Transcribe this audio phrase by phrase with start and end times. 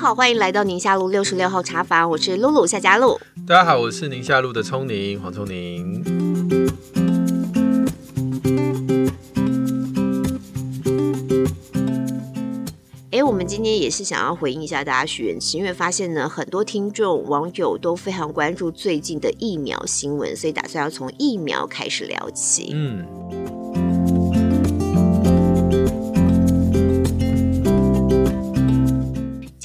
[0.00, 3.20] 好，欢迎来到宁夏路六十六号茶房，我是露露夏佳露。
[3.46, 6.02] 大家好，我是宁夏路的聪宁黄聪宁。
[13.10, 22.70] 哎，我们今天也是想要回应一下大家许愿池，因为发现呢，很多听众网友都非常关注最近的疫苗新闻，所以打算要从疫苗开始聊起。
[22.72, 23.19] 嗯。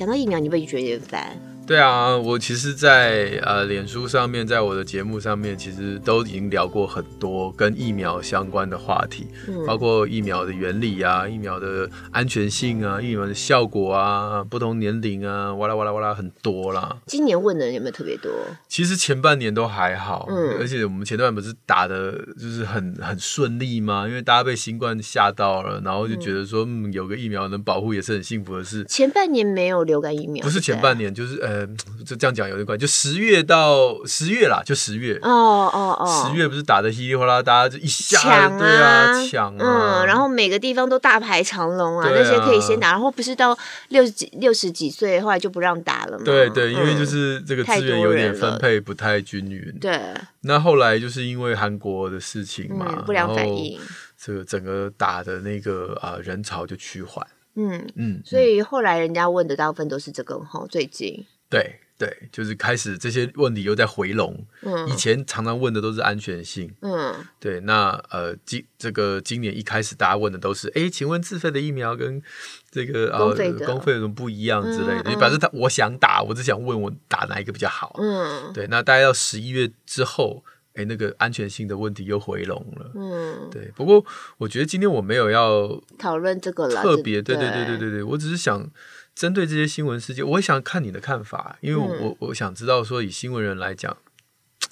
[0.06, 1.38] 到疫苗，你会觉得烦？
[1.68, 16.98] 对啊，我其实在，在呃脸书上面，在我的节目上面，其实都已经聊过很多跟疫苗相关的话题，嗯、包括疫苗的原理啊、疫苗的安全性啊、疫苗的效果啊、不同年龄啊，哇啦哇啦哇啦，很多啦。
[17.08, 18.32] 今年问的人有没有特别多？
[18.68, 24.08] 其实前半年都还好，嗯，而且我们前段不是打的就是很很顺利吗？
[24.08, 28.86] 因为大家被新冠吓到了，然后就觉得说，嗯，嗯，有个疫苗能保护也是很幸福的事。
[28.88, 31.55] 前半年没有流感疫苗，不是前半年，就是呃。
[31.56, 31.66] 呃，
[32.04, 35.18] 就这样讲有点关系，就十月到十月啦，就十月。
[35.22, 40.02] 哦哦哦，十月不是打的稀里哗啦，大家就一下抢啊，对啊，抢啊。
[40.02, 43.58] 嗯，然后每个地方都大排长龙啊，啊那些可以先打，然后不是到
[43.90, 46.24] 六十几、六十几岁，后来就不让打了吗？
[46.26, 49.78] 对对，因为就是这个资源有点分配不太均匀。
[49.80, 50.00] 对。
[50.42, 53.80] 那后来就是因为韩国的事情嘛，嗯、不良反应，
[54.22, 57.26] 这个整个打的那个啊、呃、人潮就趋缓。
[57.56, 61.26] 嗯嗯，所以后来人家问的大部分都是这个哈，最近。
[61.50, 64.46] 对对，就是开始这些问题又在回笼。
[64.64, 66.70] 嗯，以前常常问的都是安全性。
[66.82, 72.22] 嗯，对，那呃今这个今年一开始大家问的都是，哎，请问自费的疫苗跟
[72.70, 73.34] 这个呃
[73.66, 75.10] 公费有什么不一样之类的？
[75.10, 77.96] 就表示他我想打，我只想问我打哪一个比较好。
[77.98, 80.44] 嗯，对，那大概到十一月之后，
[80.74, 82.92] 哎，那个安全性的问题又回笼了。
[82.96, 83.72] 嗯，对。
[83.74, 84.06] 不过
[84.40, 88.70] 我觉得今天我没有要讨论这个了，特别对对对对对对，我只是想。
[89.16, 93.96] 针对这些新闻事件，我也想看你的看法，因为我、嗯、我想知道说，以新闻人来讲，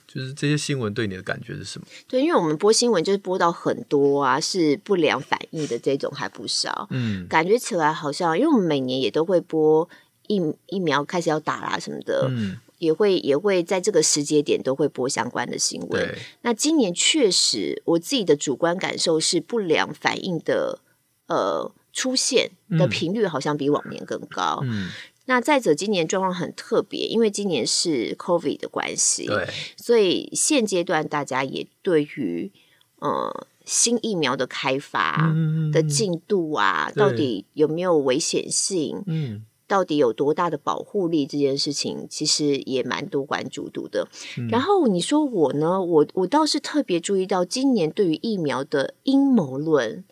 [0.05, 1.87] 就是这些新闻对你的感觉是什么？
[2.09, 9.87] 对，因为我们播新闻就是播到很多啊，是不良反应的这种还不少，嗯，感觉起来好像，因为我们每年也都会播
[10.27, 15.89] 疫疫苗开始要打啦什么的，嗯，也会也会在这个时间点都会播相关的新闻。
[15.89, 20.79] 对那今年确实，我自己的主观感受是不良反应的，
[21.27, 21.71] 呃。
[21.93, 24.59] 出现的频率好像比往年更高。
[24.63, 24.89] 嗯，
[25.25, 32.51] 那再者，今年状况很特别，因为今年是 COVID 的关系，对，所以现阶段大家也对于
[32.99, 35.33] 呃新疫苗的开发
[35.71, 39.03] 的进度啊，嗯、到底有没有危险性？
[39.07, 39.45] 嗯。
[39.67, 41.25] 到底有多大的保护力？
[41.25, 44.07] 这件事情其实也蛮多关注度的。
[44.37, 45.81] 嗯、然后你说我呢？
[45.81, 50.03] 我我倒是特别注意到今年对于疫苗的阴谋论，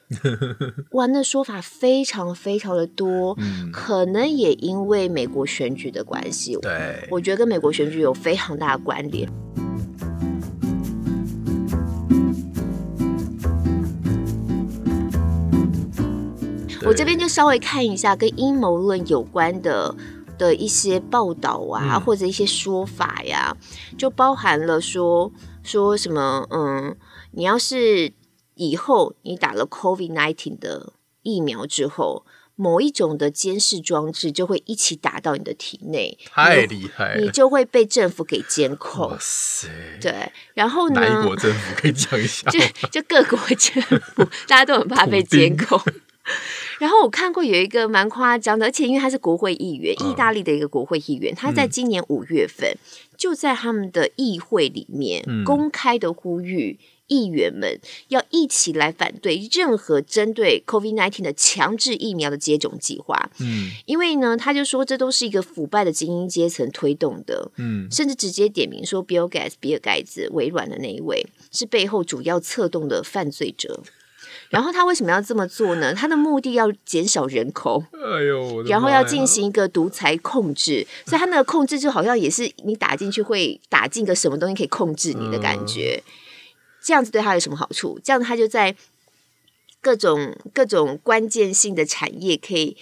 [0.91, 3.35] 哇，那说法非常非常的多。
[3.39, 9.29] 嗯、可能也因为美国选举的关系，对，我觉得跟美国选举有非常大的关联。
[16.85, 19.95] 我这边就稍微看一下跟阴谋论有关的
[20.37, 23.55] 的一些报道啊，嗯、或者一些说法呀，
[23.97, 25.31] 就包含了说
[25.63, 26.97] 说什么，嗯，
[27.31, 28.11] 你要是
[28.55, 32.25] 以后你打了 COVID nineteen 的疫苗之后，
[32.55, 39.09] 某一种的监视装置就会一起打到你的体内，太厉害了，你就会被政府给监控。
[39.09, 39.67] 哇塞，
[40.01, 40.99] 对，然后呢？
[40.99, 42.49] 哪一国政府可以讲一下？
[42.51, 42.59] 就
[42.89, 45.79] 就各国政府，大家都很怕被监控。
[46.81, 52.75] 然后我看过有一个蛮夸张的，而且因为他是国会议员，意大利的一个国会议员，他在今年五月份
[53.15, 63.29] 就在他们的议会里面公开的呼吁议员们要一起来反对任何针对 COVID-19 的强制疫苗的接种计划。
[63.39, 67.51] 嗯，因为呢，他就说这都是一个腐败的精英阶层推动的。
[67.57, 73.83] 嗯，甚至直接点名说，Bill Gates 比尔盖茨，微软的那一位是背后主要策动的犯罪者。
[74.51, 75.93] 然后他为什么要这么做呢？
[75.93, 86.11] 他的目的要减少人口，哎呦，然后要进行一个独裁控制，所以他那个控制就好像也是你打进去会打进个什么东西可以控制你的感觉，嗯、
[86.83, 87.97] 这样子对他有什么好处？
[88.03, 88.75] 这样他就在
[89.79, 92.75] 各种各种关键性的产业可以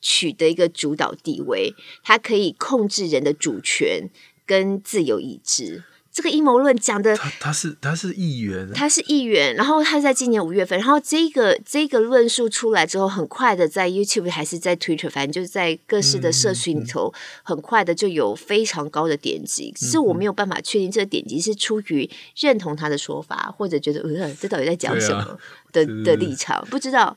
[0.00, 4.08] 取得一个主导地位，他可以控制人的主权
[4.46, 5.84] 跟自由意志。
[6.12, 19.72] 这个阴谋论讲的，他他是他是议员，他是议员，然后他在今年五月份，然后这个这个论述出来之后，很快的在 YouTube 还是在 Twitter，反正就是在各式的社群里头，嗯、很快的就有非常高的点击。
[19.76, 25.38] 只、嗯、是我没有办法确定这个点击是出于认同他的说法，或者觉得呃这到底在讲什么
[25.72, 27.16] 的、啊、的立场，不知道。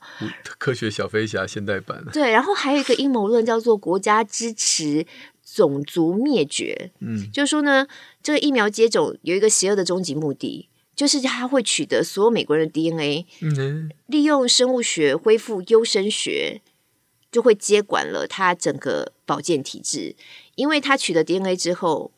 [0.58, 2.04] 科学小飞侠现代版。
[2.12, 5.04] 对，然后还有一个阴谋论叫做国家支持
[5.54, 7.86] 种族灭绝，嗯，就是说呢。
[8.22, 16.62] 这个疫苗接种有一个邪恶的终极目的，就是它会取得所有美国人的 DNA，嗯，利用生物学恢复优生学，
[17.30, 20.16] 就会接管了它整个保健体制。
[20.54, 22.10] 因为它取得 DNA 之后，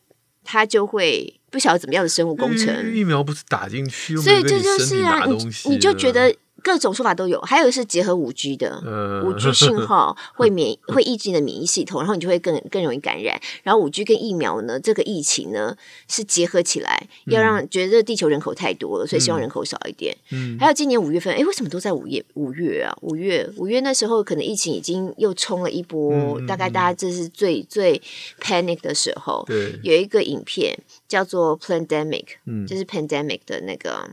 [0.45, 2.95] 它就会不晓得怎么样的生物工程。
[2.95, 5.35] 疫苗不是打进去，所以这就是啊，你
[5.71, 6.33] 你就觉得。
[6.63, 8.81] 各种说法都有，还有是结合五 G 的，
[9.25, 13.39] 五 G 信号 会免会抑制你的免疫系统，然后你就会更更容易感染。
[13.63, 15.75] 然后五 G 跟疫苗呢，这个疫情呢
[16.07, 20.15] 是结合起来，要让觉得地球人口太多了，所以希望人口少一点。
[20.31, 22.23] 嗯，还有今年五月份，哎，为什么都在五月？
[22.33, 28.01] 五月啊，五月五月那时候可能疫情已经又冲了一波，大概大家这是最最
[28.41, 29.43] panic 的时候。
[29.47, 30.77] 对，有一个影片
[31.07, 34.09] 叫做 Plandemic，嗯，就是 pandemic 的那个。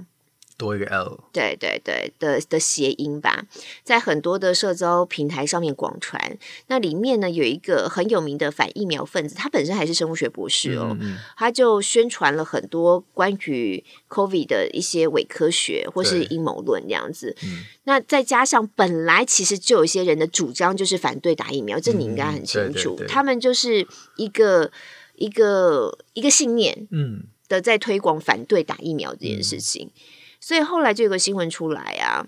[0.65, 3.45] 多一个 L，对对对的的谐音吧，
[3.83, 6.39] 在很多的社交平台上面广传。
[6.69, 17.37] 那里面呢，有一个很有名的反疫苗分子，他本身还是生物学博士哦，嗯嗯，他就宣传了很多关于 COVID 的一些伪科学或是阴谋论这样子。
[17.43, 22.95] 嗯、那再加上本来其实就有一些人的主张就是反对打疫苗，这你应该很清楚。
[22.95, 24.71] 嗯、对对对，他们就是一个
[25.17, 29.91] 一个一个信念，嗯，的在推广反对打疫苗这件事情。
[29.95, 30.01] 嗯
[30.47, 32.27] 所以后来就有个新闻出来啊，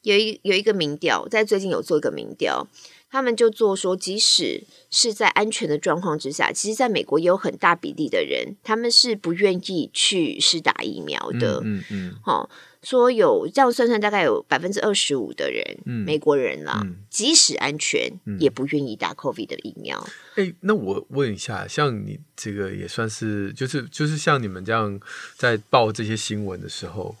[0.00, 2.66] 有一有一个民调，在最近有做一个民调，
[3.12, 11.60] 他们就做说，即使是在安全的状况之下，其实在美国也有很大比例的人，他们是不愿意去施打疫苗的。
[11.62, 12.56] 嗯嗯，好、嗯。
[12.82, 20.04] 说有这样算算，大概有百分之二十五的人，嗯、美国人啦，嗯、即使安全，嗯、也不愿意打 COVID 的疫苗。
[20.34, 24.98] 哎、欸，那我问一下，像你这个也算是，就是就是像你们这样
[25.36, 27.14] 在报这些新闻的时候，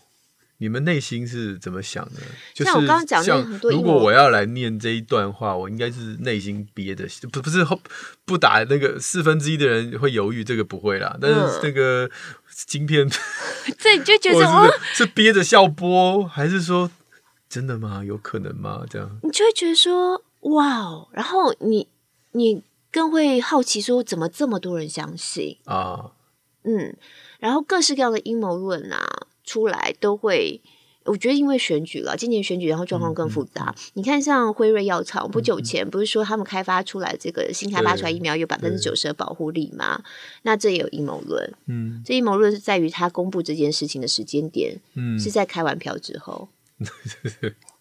[0.62, 2.20] 你们内心是怎么想的？
[2.54, 7.66] 就是像我刚刚讲的很多，如果我要来念这一段话，我应该是内心憋的，不不是
[8.24, 12.08] 不打那个四分之一的人会犹豫，这个不会啦，但是那个。
[12.66, 13.08] 晶片，
[13.78, 14.38] 这你就觉得
[14.92, 16.90] 是，是憋着笑播，还是说
[17.48, 18.04] 真的吗？
[18.04, 18.84] 有可能吗？
[18.88, 21.88] 这样你就会觉得说哇哦，然后你
[22.32, 22.62] 你
[22.92, 26.12] 更会好奇说，怎么这么多人相信啊？
[26.64, 26.94] 嗯，
[27.38, 30.60] 然后各式各样的阴谋论啊出来都会。
[31.04, 33.74] 我觉得因为选举了，今年选举，然后状况更复杂。
[33.94, 40.00] 你看，像辉瑞药厂不久前不是说他们开发出来这个新开发出来疫苗有百分之九十的保护力吗？
[40.42, 41.52] 那这也有阴谋论。
[41.66, 46.48] 嗯，这阴谋论是在于他公布这件事情的时间点，嗯，是在开完票之后。
[46.78, 46.86] 嗯、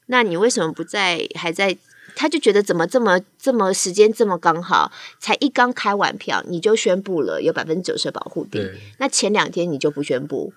[0.08, 1.28] 那你为什么不在？
[1.36, 1.78] 还在？
[2.16, 8.68] 他就觉得怎么这么这么时间这么刚好，才一刚开完票你就宣布了有百分之九十的保护力？
[8.98, 10.52] 那前两天你就不宣布？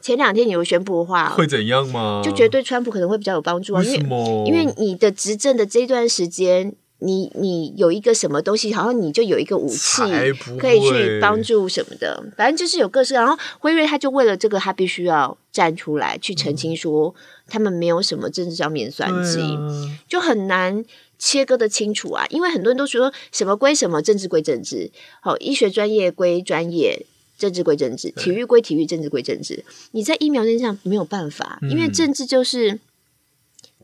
[0.00, 2.22] 前两天你有宣布的话，会怎样吗？
[2.24, 3.80] 就觉得对川普可能会比较有帮助啊。
[3.80, 4.44] 为什么？
[4.46, 10.02] 因为因为你的执政的这段时间，你你有一个什么东西，好像你就有一个武器
[10.58, 12.22] 可以去帮助什么的。
[12.36, 13.14] 反正就是有各式。
[13.14, 17.14] 然后辉瑞他就为了这个，他必须要站出来去澄清说，
[17.46, 19.68] 他们没有什么政治上面算计，啊、
[20.08, 20.84] 就很难
[21.18, 22.26] 切割的清楚啊。
[22.30, 27.06] 因为很多人都说什么归什么，政治归政治，好，医学专业归专业。
[27.40, 29.64] 政治归政治，体育归体育，政治归政治。
[29.92, 32.78] 你在疫苗这上没有办法，因为政治就是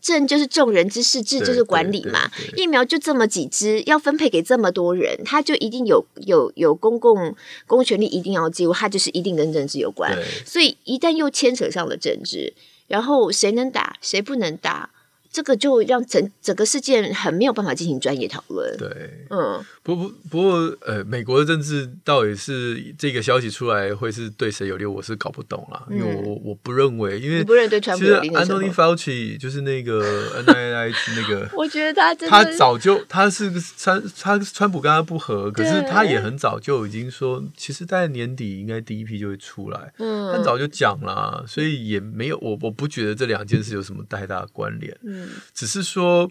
[0.02, 2.30] 政，就是众人之事，治就是管理嘛。
[2.54, 7.34] 疫苗就这么几支，要分配给这么多人，他就一定有有有公共
[7.66, 10.14] 公权力，一定要记录，他就是一定跟政治有关。
[10.44, 12.52] 所以一旦又牵扯上了政治，
[12.86, 14.90] 然后谁能打，谁不能打？
[15.36, 18.74] 这个就让整整个事件很没有办法进行专业讨论。
[18.78, 25.84] 对，嗯，不不不过，呃，美国的政治到底是这个消息出来会是对谁有利，我是搞不懂啦。
[25.90, 28.30] 嗯、因为我我不认为，因为不认对川普有利。
[28.30, 30.00] 其实 Anthony Fauci 就是那个
[30.42, 45.25] NIH 那个，我觉得他他早就他是川他川普跟他不合，可是他也很早就已经说，其实在年底应该第一批就会出来，嗯，他早就讲了，所以也没有我我不觉得这两件事有什么太大的关联，嗯。
[45.54, 46.30] 只是说，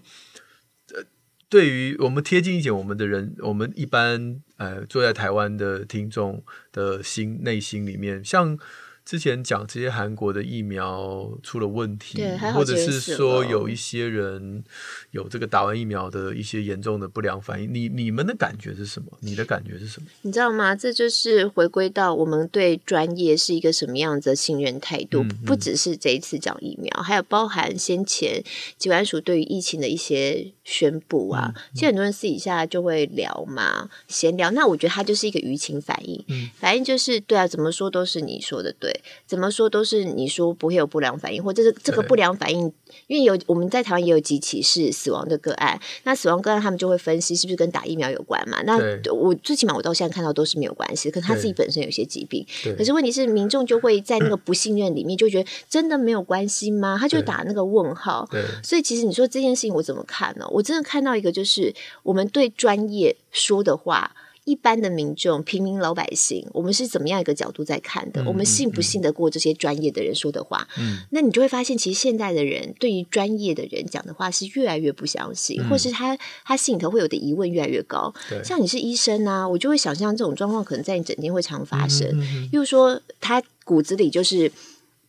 [0.94, 1.04] 呃，
[1.50, 8.58] 对于我们贴近一点，我们的人，我们一般呃坐在台湾的听众的心内心里面，像
[9.06, 12.20] 之前讲这些韩国的疫苗出了问题，
[12.56, 14.64] 或者是说有一些人
[15.12, 19.08] 有这个打完疫苗的一些严重的不良反应，你你们的感觉是什么？
[19.20, 20.08] 你的感觉是什么？
[20.24, 20.76] 你知道吗？
[20.76, 28.44] 这就是回归到我们对专业是一个什么样子的信任态度，嗯嗯、不只是这一次讲疫苗，还有包含先前
[28.80, 31.54] 疾管署对于疫情的一些宣布啊。
[31.74, 34.52] 其实很多人私底下就会聊嘛，闲聊。
[34.52, 38.94] 那我觉得它就是一个舆情反应，嗯、反应就是对啊，怎么说都是你说的对。
[39.26, 42.72] 怎么说都是你说不会有不良反应，或者是这个不良反应，
[43.08, 48.62] 因为有我们在台湾也有几起是死亡的个案，那死亡个案他们就会分析是不是跟打疫苗有关嘛？
[48.64, 48.78] 那
[49.14, 52.46] 我最起码我到现在看到都是没有关系，可是他自己本身有些疾病，
[52.78, 56.98] 可是问题是民众就会在那个不信任里面就觉得真的没有关系吗？
[57.00, 58.28] 他就打那个问号。
[58.64, 60.46] 所以其实你说这件事情我怎么看呢？
[60.56, 64.16] 我真的看到一个就是我们对专业说的话。
[64.46, 68.22] 一般的民众、平民老百姓，我们是怎么样一个角度在看的？
[68.22, 70.68] 嗯、我们信不信得过这些专业的人说的话？
[70.78, 78.14] 嗯，那你就会发现，其实现在的人对于专业的人讲的话是越来越不相信，嗯、或是他他心里头会有的疑问越来越高。
[78.30, 82.08] 对像你是医生啊，我就会想象这种状况可能在你整天会常发生。
[82.52, 84.52] 又说他骨子里就是。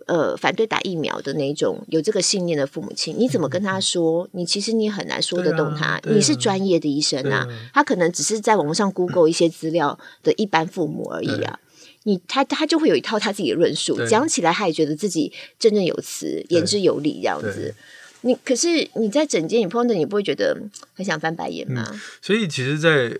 [0.06, 4.28] 呃，反对打疫苗的那种有这个信念的父母亲，你怎么跟他说？
[4.32, 5.84] 你其实你很难说得动他。
[5.84, 11.58] 啊啊、你是专业的医生啊，啊他可能只是在网上 Google 一些资料的一般父母而已啊。
[12.04, 17.74] 你他他就会有一套他自己的论述，讲起来他也觉得自己振振有词、言之有理这样子。
[18.20, 20.56] 你可是你在整间你碰到你不会觉得
[20.94, 21.84] 很想翻白眼吗？
[21.92, 23.10] 嗯、所以其实，在。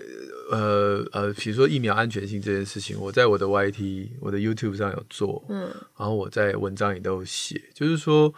[0.51, 8.33] 呃呃，比如说疫苗安全性这件事情，我在我的 YT、我的 YouTube 上有做，嗯，然后我在文章也都有写，就是说，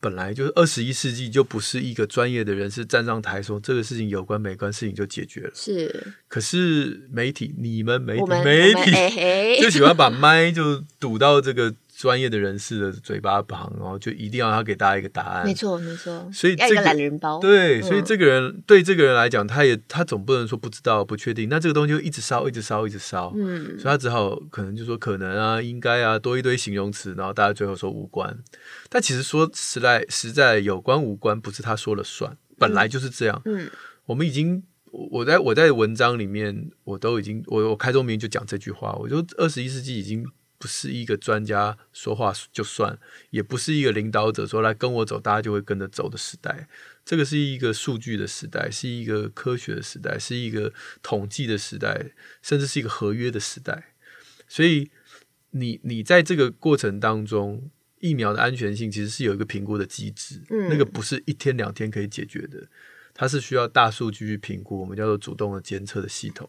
[0.00, 6.14] 本来就是二十一世纪就不是一个专业的人士站上台说这个事情有关没关，事情就解决了，是。
[6.28, 11.74] 可是媒体，你们媒体媒体就喜欢把麦就堵到这个。
[12.02, 15.46] 专业的人士的嘴巴旁，然后就一定要他给大家一个答案。
[15.46, 16.28] 没错，没错。
[16.32, 17.38] 所以这个懒人包。
[17.38, 21.48] 对，所以这个人、嗯、对这个人来讲，他也他总不能说不知道、不确定。
[21.48, 23.32] 那这个东西就一直烧，一直烧，一直烧。
[23.36, 23.78] 嗯。
[23.78, 28.36] 所以他只好可能就说可能啊，应该啊，多一堆形容词，然后大家最后说无关。
[28.88, 33.40] 但其实说实在实在有关无关，不是他说了算，本来就是这样。
[33.44, 33.70] 嗯。
[34.06, 40.26] 我们已经，我在我在文章里面，我都已经，我我开宗明义就讲这句话，我就二十一世纪已经。
[40.62, 42.96] 不是一个专家说话就算，
[43.30, 46.68] 也不是一个领导者说来跟我走，大家就会跟着走的时代。
[47.04, 53.94] 这个是一个数据的时代，是一个科学的时代，是一个统计的时代，甚至是一个合约的时代。
[54.46, 54.88] 所以
[55.50, 62.68] 你，你你在这个过程当中，疫苗的安全性其实是有一个评估的机制，嗯，那个不是一天两天可以解决的，
[63.12, 66.48] 它是需要大数据去评估，我们叫做主动的监测的系统。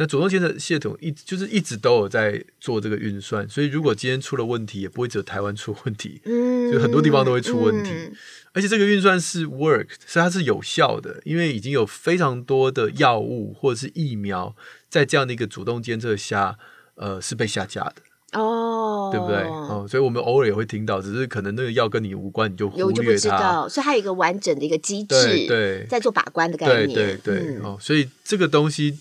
[0.00, 7.90] 那主动监测系统一就是一直都有在做这个运算，所以如果今天出了问题，也不会只有台湾出问题，嗯，就很多地方都会出问题。
[7.90, 8.12] 嗯、
[8.52, 14.54] 而且这个运算是 work，是它是有效的，因为已经有非常多的药物或者是疫苗
[14.88, 16.56] 在这样的一个主动监测下，
[16.94, 17.94] 呃，是被下架的
[18.38, 19.38] 哦，对不对？
[19.48, 28.96] 哦，所以我们偶尔也会听到，只是可能那个药跟你无关，你就忽略它，所以它有一个完整的一个机制，对，在做把关的概念，对对对，嗯、哦，所以这个东西。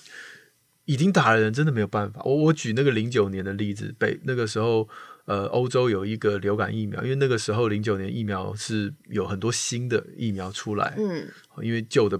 [0.87, 2.21] 已经打了人真的没有办法。
[2.23, 4.87] 我我举那个零九年的例子，北那个时候，
[5.25, 11.27] 呃，欧洲有一个流感疫苗，因为那个时候零九年疫苗是有很多新的疫苗出来，嗯，
[11.61, 12.19] 因为旧的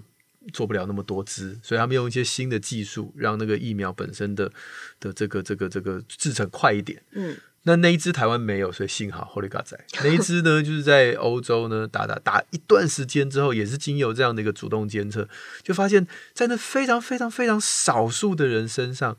[0.51, 4.51] 做不了那么多支，所以他们用一些新的技术，让那个疫苗本身的
[4.99, 7.35] 的这个这个这个制成快一点，嗯。
[7.67, 15.27] 那那一只台湾没有，所以幸好 Holy God 在那一只呢，就是在欧洲呢打打打一段时间之后，也是经由这样的一个主动监测，
[15.63, 19.17] 就发现，在那非常非常非常少数的人身上，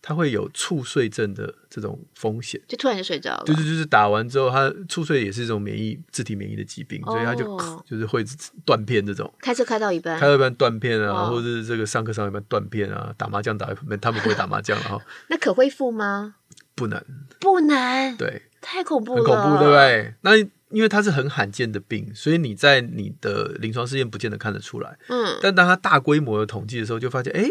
[0.00, 3.44] 他会有猝睡症的这种风险，就突然就睡着了。
[3.44, 7.44] 就是就是打完之后，他猝睡也是一种免疫自体免疫的疾病，所以他就
[7.86, 8.24] 就是会
[8.64, 9.32] 断片这种。
[9.38, 14.98] 开车开到一半，开到一半断片啊，或者是这个上课上一半断片啊，打麻将打一半，他们不会打麻将了哈。
[15.28, 16.36] 那可恢复吗？
[16.74, 17.04] 不能，
[17.40, 20.14] 不能，对，太恐怖了，很恐怖，对不对？
[20.22, 20.36] 那
[20.70, 24.98] 因为它是很罕见的病，所以你在你的临床试验不见得看得出来。
[25.08, 27.46] 嗯，但当它大规模的统计的时候，就发现，哎，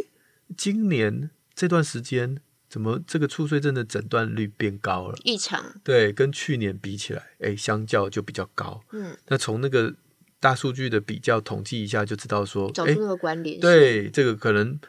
[0.58, 2.38] 今年这段时间
[2.68, 5.16] 怎么这个猝睡症的诊断率变高了？
[5.24, 8.82] 异常，对，跟去年比起来，哎，相较就比较高。
[8.92, 9.94] 嗯，那从那个
[10.40, 14.80] 大数据的比较统计一下，就知道说，找出那个关联，对，这个可能。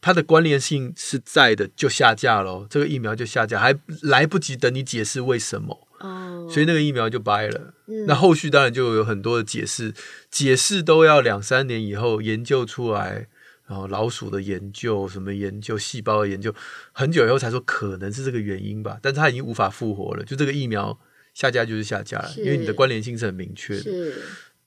[0.00, 7.74] 它的关联性是在的，就下架了，这个疫苗就下架，还来不及等你解释为什么，哦，所以那个疫苗就掰了。
[7.86, 9.92] 嗯，那后续当然就有很多的解释，
[10.30, 13.28] 解释都要两三年以后研究出来，
[13.66, 16.54] 然后老鼠的研究，什么研究细胞的研究，
[16.92, 20.98] 很久以后才说可能是这个原因吧，但是它已经无法复活了，就这个疫苗
[21.34, 23.90] 下架就是下架了，因为你的关联性是很明确的。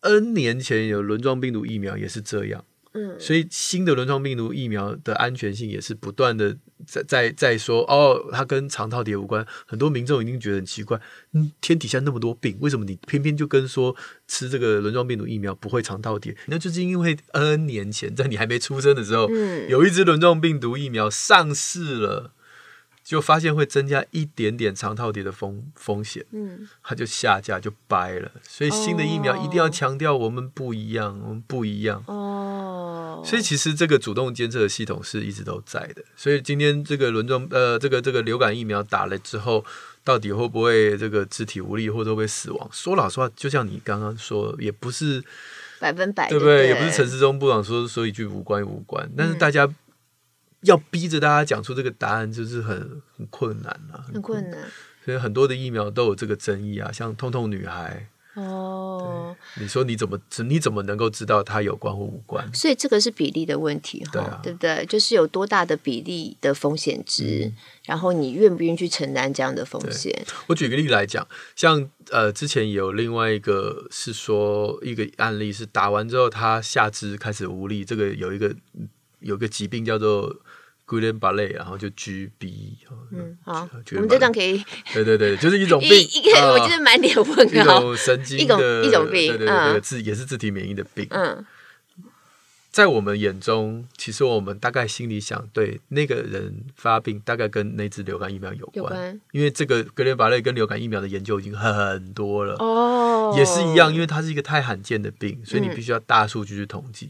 [0.01, 2.65] N 年前有轮状病毒疫苗也是这样。
[2.93, 9.45] 嗯，所以新的轮状病毒疫苗的安全性也是不断的在在在说哦，它跟肠套叠无关。
[9.65, 10.99] 很多民众已经觉得很奇怪，
[11.33, 13.95] 嗯，天底下那么多病，为什么你偏偏就跟说
[14.27, 16.35] 吃这个轮状病毒疫苗不会肠套叠？
[16.47, 22.31] 那就是因为 N 年前在你还没出生的时候，嗯，有一支轮状病毒疫苗上市了。
[23.03, 28.31] 就发现会增加一点点肠套叠的风风险，嗯，它就下架就掰了。
[28.47, 32.01] 所以新的疫苗一定要强调我们不一样，我们不一样。
[32.07, 36.01] 哦，所以其实这个主动监测的系统是一直都在的。
[36.15, 39.65] 所以今天这个轮状呃，这个这个流感疫苗打了之后，
[40.05, 42.69] 到底会不会这个肢体无力或者会不会死亡？
[42.71, 45.21] 说老实话，就像你刚刚说，也不是
[45.79, 46.67] 百分百，对不对？
[46.67, 49.69] 也不是陈世忠部长说说一句无关无关，但是大家。
[50.63, 54.59] 要逼着大家讲出这个答案，就是很很困难啊，很困难。
[55.05, 60.17] 所以很多的疫苗都有这个争议啊，像痛痛女孩哦，你说你怎么
[60.47, 62.49] 你怎么能够知道它有关或无关？
[62.53, 64.85] 所以这个是比例的问题，哈啊，对不对？
[64.87, 67.55] 就是有多大的比例的风险值，嗯、
[67.85, 70.25] 然后你愿不愿意去承担这样的风险？
[70.47, 78.55] 我举个例子来讲，像呃，之前有另外一个是说一个案例是打完之后，他下肢开始无力，这个有一个
[79.19, 80.33] 有一个疾病叫做。
[80.93, 82.77] 古伦巴类，然后就 G B，
[83.11, 91.07] 嗯，好，我们这段可以，对对对，就是一种病，一个我觉得满脸问号，一种神经的，一种病，对对对，自也是自体免疫的病。
[91.09, 91.43] 嗯，
[92.69, 107.09] 在我们眼中，其实我们大概心里想，对那个人发病，大概跟那支流感疫苗有关，因为这个格伦巴类跟流感疫苗的研究已经很多了，哦，也是一样，因为它是一个太罕见的病，所以你必须要大数据去统计。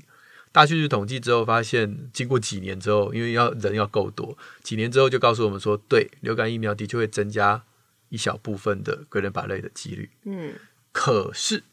[0.53, 7.63] 大数据统计之后发现，经过几年之后，因为要人要够多，几年之后就告诉我们说，对，流感疫苗的确会增加
[8.09, 10.11] 一小部分的哥伦巴类的几率。
[10.25, 10.53] 嗯，
[10.91, 11.63] 可是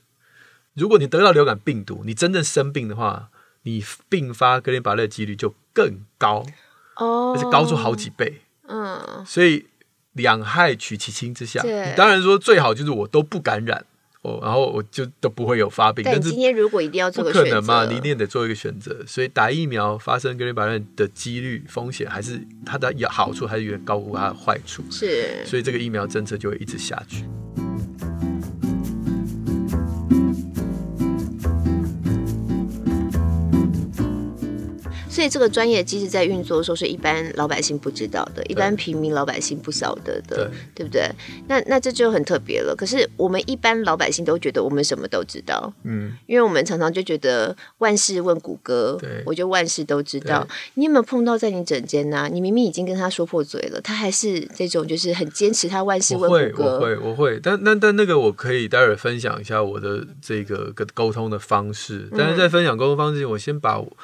[0.72, 3.28] 如果你得到流感病毒，你真正生病的话，
[3.64, 6.46] 你并发哥伦巴类的几率就更高，
[6.96, 8.40] 哦，而且高出好几倍。
[8.66, 9.66] 嗯，所以
[10.12, 13.84] 两害取其轻之下，你当然说最好就是我都不感染。
[14.22, 16.04] 哦，然后我就都不会有发病。
[16.04, 17.86] 但今天如果一定要做个选择，不可能嘛？
[17.90, 19.02] 你一定得做一个选择。
[19.06, 24.84] 所以打疫苗发生格林巴类的几率风险，还是它的好处，还是远高过它的坏处。
[24.90, 27.24] 是，所以这个疫苗政策就会一直下去。
[35.20, 41.10] 所以这个专业机制在运作的时候，是一般老百姓不知道的，一般平民老百姓不晓得的，对，对不对？
[41.46, 42.74] 那那这就很特别了。
[42.74, 50.48] 可是我们一般老百姓都觉得我们什么都知道，嗯，因为我们常常就觉得万事问谷歌，对，我就万事都知道。
[50.72, 52.26] 你有没有碰到在你诊间呢？
[52.32, 56.64] 你明明已经跟他说破嘴了，他还是这种就是很坚持，他万事问谷歌。
[56.64, 57.40] 我会，我会，我会。
[57.42, 62.08] 但但但那个我可以待会儿分享一下我的这个跟沟通的方式。
[62.16, 63.94] 但是在分享沟通方式，我先把我。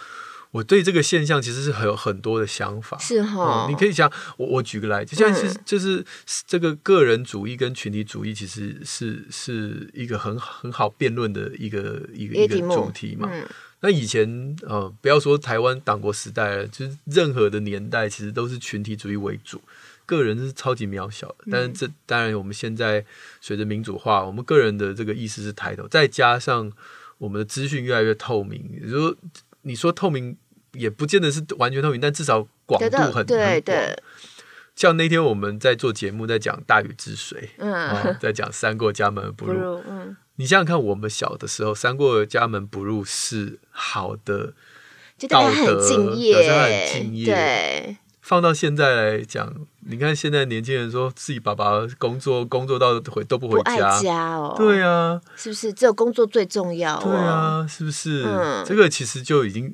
[0.52, 3.70] 我对这个现象其实是很有很多的想法，是哈、嗯。
[3.70, 6.02] 你可以想，我我举个例，就像是就是
[6.46, 13.28] 这个个人主义跟群体主义，其实是是一个很很好辩论的一个一个一个主题嘛。
[13.30, 13.46] 嗯、
[13.80, 19.61] 那以前呃，不要说台湾党国时代了，就是任何的年代，其实都是群体主义为主，
[20.06, 21.44] 个人是超级渺小的。
[21.50, 23.04] 但是这当然，我们现在
[23.42, 26.72] 随着民主化，我们个人的这个意识是抬头，再加上
[27.18, 29.16] 我们的资讯越来越透明，也就是说。
[29.66, 30.37] 你说透明
[30.72, 33.74] 也不见得是完全透明，但至少广度很对对。
[33.74, 34.02] 很广。
[34.76, 39.55] 像那天我们在做节目，在讲大禹治水，嗯、啊，在讲三过家门不入。
[39.55, 44.52] 不入嗯、你想想看，我们小的时候，三过家门不入是好的
[45.29, 47.24] 道德，很敬业，很敬业。
[47.24, 49.54] 对，放到现在来讲，
[49.88, 57.00] 你看现在年轻人说自己爸爸工作工作到回都不回家，家哦，对啊，是不是只有工作最重要？
[57.00, 58.24] 对啊，是不是？
[58.26, 59.72] 嗯，这个其实就已经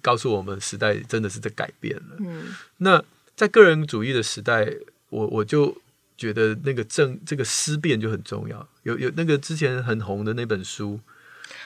[0.00, 2.16] 告诉我们时代真的是在改变了。
[2.20, 2.44] 嗯，
[2.78, 3.04] 那
[3.36, 4.66] 在个人主义的时代，
[5.10, 5.76] 我我就
[6.16, 8.66] 觉得那个正这个思辨就很重要。
[8.84, 10.98] 有有那个之前很红的那本书。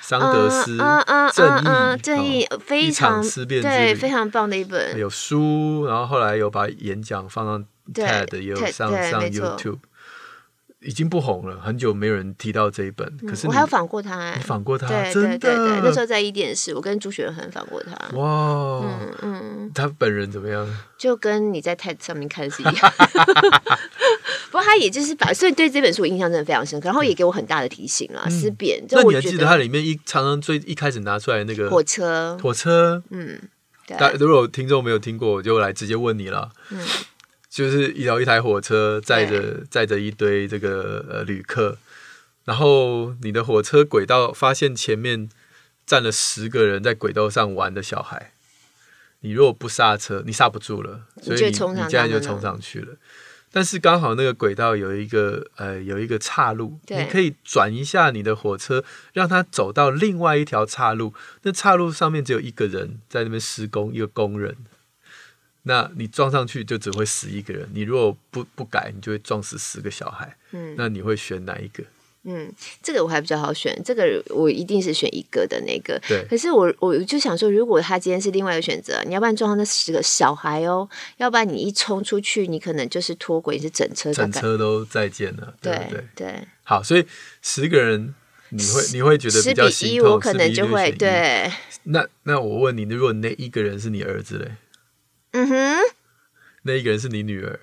[0.06, 4.98] 桑德斯，嗯嗯嗯嗯，正义非常思辨，对，非常棒的一本。
[4.98, 7.64] 有书，然后后来有把演讲放上
[7.94, 9.78] TED，也有上上 YouTube，
[10.80, 13.16] 已经不红了，很久没有人提到这一本。
[13.26, 17.92] 可是我还有访过他，你访过他，对对对对，那时候在一点是，我跟朱雪恒访过他。
[18.18, 20.68] 哇，嗯嗯，他本人怎么样？
[20.98, 22.74] 就跟你在 TED 上面看是一样。
[24.54, 28.80] 不过他也就是把，所以对这本书我印象真的非常深刻，然后也给我很大的提醒啊，思辨。
[28.88, 32.38] 那你还记得它里面一常常最一开始拿出来那个火车？
[32.40, 33.36] 火车，嗯，
[33.98, 36.52] 但如果听众没有听过，我就来直接问你了。
[36.70, 36.78] 嗯，
[37.50, 41.76] 就是一条一台火车载着载着一堆这个呃旅客，
[42.44, 45.28] 然后你的火车轨道发现前面
[45.84, 48.30] 站了十个人在轨道上玩的小孩，
[49.22, 52.94] 你如果不刹车，你刹不住了，所以你你现在就冲上去了。
[53.54, 61.14] 但是刚好那个轨道有一个呃有一个岔路，你可以转一下你的火车，让它走到另外一条岔路。
[61.42, 64.56] 那岔路上面只有一个人在那边施工，一个工人。
[65.62, 67.70] 那你撞上去就只会死一个人。
[67.72, 70.36] 你如果不不改，你就会撞死十个小孩。
[70.50, 71.84] 嗯，那你会选哪一个？
[72.24, 72.50] 嗯，
[72.82, 76.00] 这个我还比较好选，这个我一定是选一个的那个。
[76.08, 76.24] 对。
[76.28, 85.54] 可是我我就想说，如果他今天是另外一个选择，你要不然撞上那十个小孩哦，要不然你一冲出去，你可能就是脱轨，是整车整车都再见了。
[85.60, 86.48] 对对对，对。
[86.62, 87.04] 好，所以
[87.42, 88.14] 十个人
[88.48, 91.52] 你会你会觉得比较心痛，十比一我可能就会对。
[91.82, 94.52] 那那我问你，如果那一个人是你儿子嘞？
[95.32, 95.76] 嗯哼。
[96.62, 97.60] 那一个人是你女儿？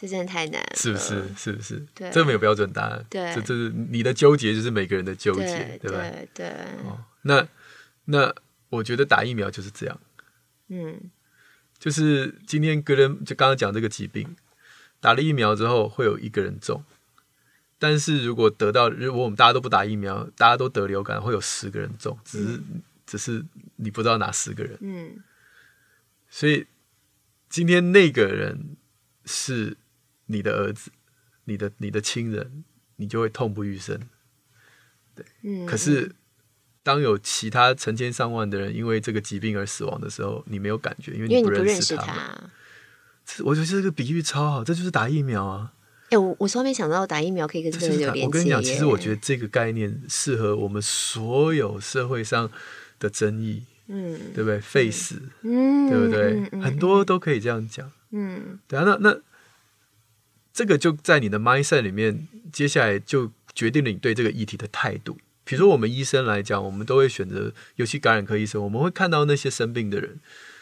[0.00, 1.22] 这真的太难了，是不是？
[1.36, 1.86] 是不是？
[1.94, 3.04] 对，这没有标准答案。
[3.10, 5.98] 对，这这是你的纠结，就是每个人的纠结，对，对吧？
[5.98, 6.48] 对，对。
[6.86, 7.46] 哦，那
[8.06, 8.34] 那
[8.70, 10.00] 我觉得打疫苗就是这样。
[10.68, 11.10] 嗯，
[11.78, 14.34] 就是今天个人就刚刚讲这个疾病，
[15.00, 16.82] 打了疫苗之后会有一个人中，
[17.78, 23.44] 但是如果得到，如果我们大家都不打疫苗，大家都得流感，会有十个人中，只是、嗯、只是
[23.76, 24.78] 你不知道哪十个人。
[24.80, 25.22] 嗯，
[26.30, 26.66] 所以
[27.50, 28.78] 今天那个人
[29.26, 29.76] 是。
[30.30, 30.90] 你的儿子，
[31.44, 32.64] 你的你的亲人，
[32.96, 33.98] 你就会痛不欲生。
[35.14, 35.66] 对，嗯。
[35.66, 36.14] 可是，
[36.82, 42.04] 当有其他成千上万的人因为这个疾病而死亡的时候，你没有感觉，因为你不认识他。
[42.06, 42.50] 他
[43.44, 45.72] 我觉得这个比喻超好，这就是打疫苗啊！
[46.04, 48.22] 哎、欸，我我从来没想到打疫苗可以跟这个有连接。
[48.24, 52.50] 我跟你讲，其实我觉得这个概念适合我们所有社会上
[52.98, 54.58] 的争议，嗯，对不对？
[54.60, 56.60] 废死，嗯，对不对？
[56.60, 59.20] 很多都可以这样讲，嗯，对啊，那那。
[60.52, 65.16] 这个就在你的 mindset 里面，接下来就决定了你对这个议题的态度。
[65.44, 70.20] 比如说，我们医生来讲，我们都会选择，尤其感染科医生，我们会看到那些生病的人，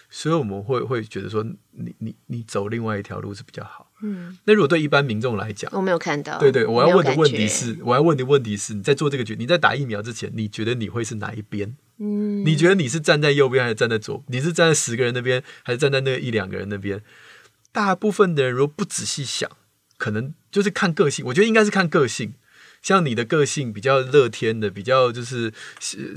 [0.09, 3.91] 所以我们会会觉得说，你你你走另外一条路是比较好。
[4.01, 6.39] 嗯，那如果对一般民众来讲，我没有看到。
[6.39, 11.77] 对对，我要问的问题是，我要问的问题是，你在做这个决，你在打疫苗之前，你觉得你会是哪一边？
[11.99, 14.23] 嗯，你觉得你是站在右边还是站在左？
[14.29, 17.03] 你是站在十个人那边，还是站在那一两个人那边？
[17.73, 19.51] 大部分的人如果不仔细想。
[19.99, 22.33] 可能就是看个性，我觉得应该是看个性。
[22.81, 25.53] 像你的个性比较乐天的，比较就是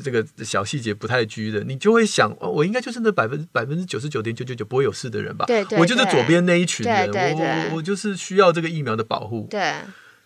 [0.04, 5.46] 这个小细节不太拘的，你就会想，哦，我应该就是那百分百分之九十九点九九九不会有事的人吧？
[5.48, 9.48] 对对对，我就是左边那一群人，对对对，我我就是需要这个疫苗的保护。
[9.50, 9.74] 对。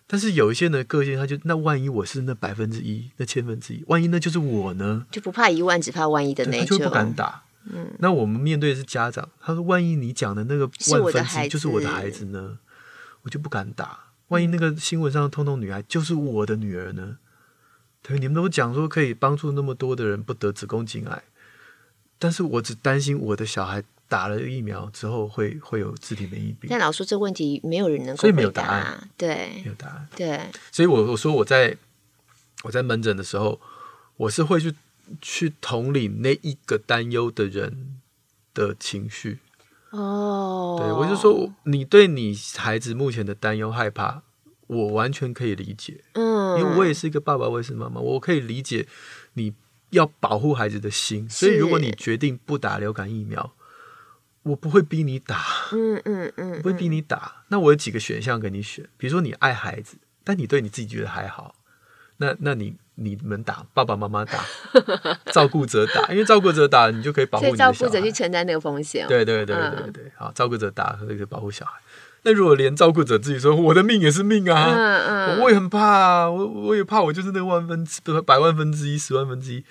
[0.06, 5.06] 但是有一些人的个性，他就那万一我是那百分之一，那千分之一，万一那就是我呢？
[5.10, 7.42] 就不怕一万，只怕万一的那种，他就不敢打。
[7.72, 7.88] 嗯。
[7.98, 12.58] 那我们面对的是家长，他说：“万一你讲的那个万分之一就是我的孩子呢？”
[13.26, 17.18] 我就不敢打，万一那个新闻上的通通女孩就是我的女儿呢？
[18.00, 21.24] 对，你们都讲说可以帮助那么多的人不得子宫颈癌，
[22.20, 26.70] 但是我只担心我的小孩打了疫苗之后会会有自体免疫病。
[26.70, 30.40] 但老说这问题没有人能够回答，所以没有答案，对，没有答案，对。
[30.70, 31.76] 所以我我说我在
[32.62, 33.60] 我在门诊的时候，
[34.18, 34.72] 我是会去
[35.20, 37.98] 去统领那一个担忧的人
[38.54, 39.40] 的情绪。
[39.90, 44.22] 哦，对，我就说你对你孩子目前的担忧害怕，
[44.66, 46.04] 我完全可以理解。
[46.14, 48.86] 嗯，因为我也是一个爸爸，我也是妈妈，我可以理解
[49.34, 49.54] 你
[49.90, 51.28] 要保护孩子的心。
[51.30, 53.52] 所以如果你决定不打流感疫苗，
[54.42, 55.40] 我不会逼你打。
[55.72, 57.44] 嗯嗯嗯，不会逼你打。
[57.48, 61.54] 那我有几个选项给你选，比如说你爱孩子，但你对你自己觉得还好，
[62.16, 62.76] 那那你。
[62.98, 64.42] 你们打，爸爸妈妈打，
[65.30, 67.54] 照顾者打，因为照顾者打，你就可以保护。
[67.54, 69.06] 照顾者去承担那个风险。
[69.06, 71.72] 对对对对对对，好，照顾者打，可以保护小孩。
[72.22, 79.62] 那如果连照顾者自己说我的命也是命啊，嗯嗯，我也很怕啊，我我也怕，我就是那万分之百万分之一、十万分之一。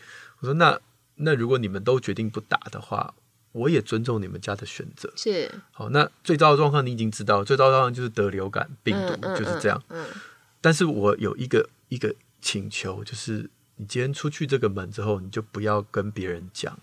[0.41, 0.79] 我说那
[1.15, 3.15] 那如果你们都决定不打的话，
[3.53, 5.11] 我也尊重你们家的选择。
[5.15, 5.49] 是。
[5.71, 9.81] 好，那最糟的状况你已经知道，最糟的状况就是得流感病毒，就是这样。
[9.89, 10.05] 嗯。
[10.61, 12.13] 但是我有一个一个。
[12.45, 16.77] 请求就是，你今天出去这个门之后，你就不要跟别人讲，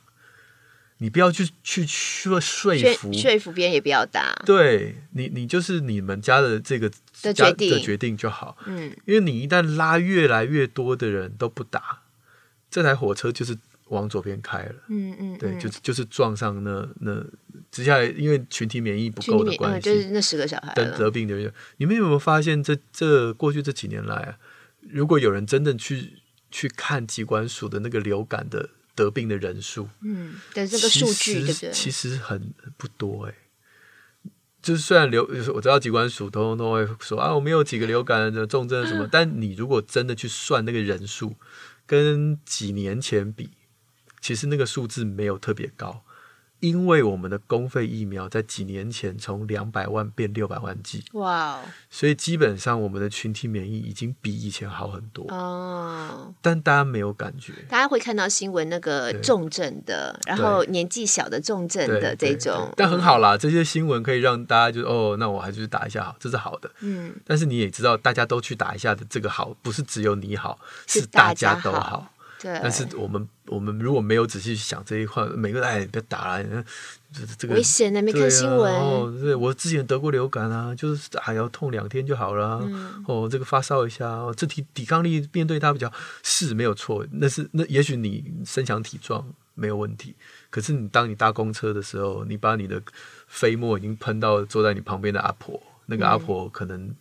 [0.99, 4.35] 你不要去去说说服说服别人，也不要打。
[4.45, 6.91] 对你，你就是你们家的这个
[7.23, 8.59] 的决定的决定就好。
[8.67, 12.03] 嗯，因为你一旦拉越来越多的人都不打，
[12.69, 14.75] 这台火车就是往左边开了。
[14.89, 17.25] 嗯嗯，对，就就是撞上那那
[17.71, 21.55] 接下来，因为群体免疫不够的关系，就是那十个小孩得病的人。
[21.77, 24.37] 你们有没有发现这，这这过去这几年来啊？
[24.89, 31.71] 如果有人真的去去看疾管署的那个流感的得病的人数，嗯，对这个数据对不对？
[31.73, 33.35] 其实很不多哎。
[34.61, 41.35] 就是虽然流，我知道机关署通通都会说啊，我们有几个流感的重症什么，但你如果真的去算那个人数，
[41.85, 43.51] 跟几年前比，
[44.21, 46.05] 其实那个数字没有特别高。
[46.63, 51.65] 因为我们的公费疫苗在几年前从两百万变六百万剂，哇 Wow！
[51.91, 56.21] 所以基本上我们的群体免疫已经比以前好很多哦。
[56.27, 56.35] Oh.
[56.41, 66.71] 但大家没有感觉，大家会看到新闻那个重症的，然后年纪小的重症的这种，但很好啦，这些新闻可以让大家就哦，那我还是打一下好，这是好的。
[66.79, 72.12] 嗯，但是你也知道，大家都去打一下的这个好，不是只有你好，是大家都好。
[72.43, 76.65] 对但是我们我们如果没有仔细想这一块，每个人哎，别打了，
[77.39, 78.75] 这个危险的，没看新闻。
[78.75, 82.59] 哦，对，我之前得过流感啊，就是还要痛两天就好了。
[82.65, 85.93] 嗯、哦，这个发烧一下，这体抵抗力面对它比较
[86.25, 87.07] 是没有错。
[87.13, 89.25] 那是那也许你身强体壮
[89.55, 90.17] 没有问题，
[90.51, 92.83] 可是你当你搭公车的时候，你把你的
[93.29, 96.93] 飞沫已经喷到坐在你旁边的阿婆，那个阿婆可能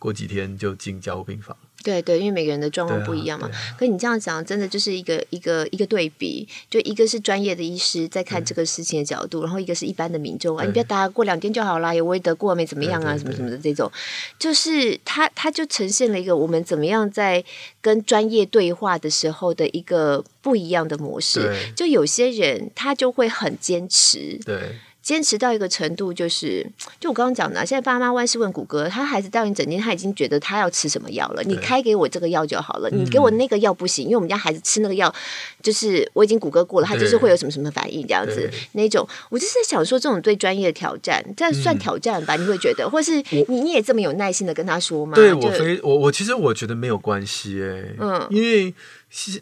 [0.00, 1.56] 过几天就进加护病房。
[1.82, 3.48] 对对，因为每个人的状况不一样嘛。
[3.52, 13.90] 啊啊、可你这样讲，真的就是一个一个一个对比，就一个是专业的医师在看这个事情的角度，然后一个是一般的民众啊，你不要打过两天就好啦，也我也得过没怎么样啊，什么什么的这种，
[14.38, 17.44] 就是他他就呈现了一个我们怎么样在
[17.80, 21.52] 跟专业对话的时候的一个不一样的模式。
[21.76, 24.38] 就有些人他就会很坚持。
[24.44, 24.76] 对。
[25.02, 26.64] 坚持到一个程度，就是
[27.00, 35.12] 就我刚刚讲的，现在爸妈万事问谷歌，他孩子到你整天，他已经觉得他要吃什么药了，你开给我这个药就好了，嗯、你给我那个药不行，因为我们家孩子吃那个药，
[35.60, 42.36] 就是我已经谷歌过了，他就是会有什么什么反应这样子，那种我就是在想说，这种对专业的挑战，这算挑战吧？
[42.36, 45.16] 嗯、你会觉得，或是你你也这么有耐心的跟他说吗？
[45.16, 48.72] 对我非我我其实我觉得没有关系哎、欸，嗯，因为。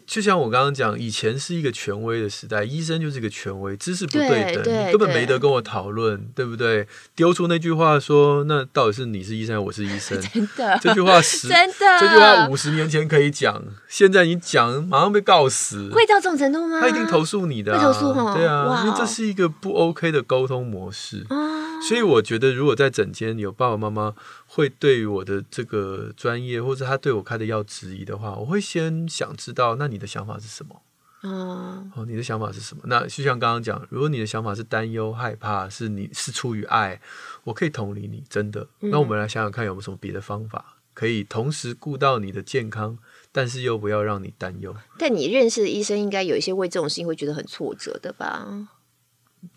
[0.05, 6.85] 就像我刚刚讲，以前是一个权威的时代，医生就是一个权威，知识不对等，对对根本没得跟我讨论，对，对不对？
[7.15, 10.19] 丢出那句话说，那到底是你是医生，还是我是医生？
[10.33, 16.81] 真的，这句话十， 真的，这句话五十年前可以讲，现在你讲，马上被告死，会到这种程度吗？
[16.81, 24.13] 他一定投诉你的、啊，会投诉哈，对啊，哇因为这是一个不 OK 的沟通模式，哦、所以我觉得，如果在整间有爸爸妈妈。
[24.53, 30.81] 会对于我的这个专业，或者他对我开的药质疑的话，我会先想知道，那你的想法是什么？
[31.21, 32.83] 哦，哦，你的想法是什么？
[32.87, 36.99] 那就像刚刚讲，如果你的想法是担忧、害怕，是你是出于爱，
[37.45, 38.67] 我可以同理你，真的。
[38.81, 42.97] 嗯、那我们来想想看，有没有什么别的方法，可以同时顾到你的健康，
[43.31, 44.75] 但是又不要让你担忧？
[44.99, 48.45] 但你认识的医生，应该有一些为这种事情会觉得很挫折的吧？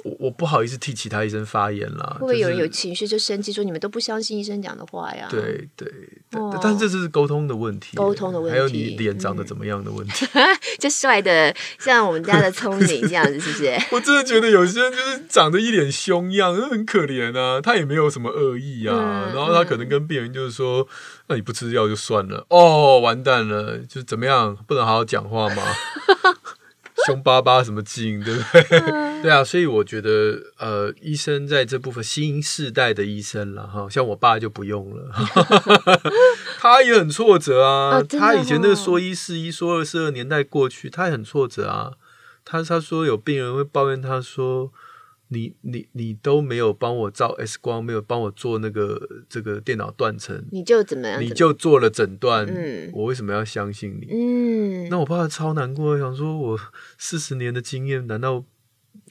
[0.03, 2.15] 我我不好意思替其他医生发言啦。
[2.15, 5.27] 会不会有人有情绪就生气，说你们都不相信医生讲的话呀？
[5.31, 5.89] 对对，
[6.63, 10.27] 但是这是沟通的问题，沟通的问题，还有你脸长得怎么样的问题。
[10.79, 13.73] 就帅的像我们家的聪明这样子，是不是？
[13.93, 17.61] 我真的觉得有些人就是长得一脸凶样，很可怜啊。
[17.61, 20.87] 他也没有什么恶意啊，然后他可能跟病人就是说
[21.29, 24.57] ：“那你不吃药就算了。”哦，完蛋了，就是怎么样？
[24.67, 25.63] 不能好好讲话吗？
[27.07, 29.23] 凶巴巴什么劲，对不对？
[29.23, 35.11] 对啊，所以我觉得，呃，医生在这部分新世代的医生了哈，像我爸就不用了，
[36.59, 37.99] 他也很挫折啊。
[37.99, 41.93] 哦、他以前那个说一是一，说二是二年代过去，他也很挫折啊。
[42.45, 44.73] 他他说有病人会抱怨他说。
[45.35, 51.21] 你你你都没有帮我照 X 光，没有帮我做那个这个电脑断层，你就怎么样？
[51.21, 54.07] 你就做了诊断，嗯，我为什么要相信你？
[54.11, 56.59] 嗯，那我爸爸超难过，想说我
[56.97, 58.45] 四十年的经验，难道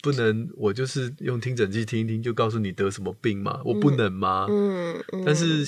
[0.02, 3.60] 不能我就是用听诊器听一听就告诉你得什么病吗？
[3.64, 4.46] 我不能吗？
[4.48, 5.64] 嗯，嗯，但是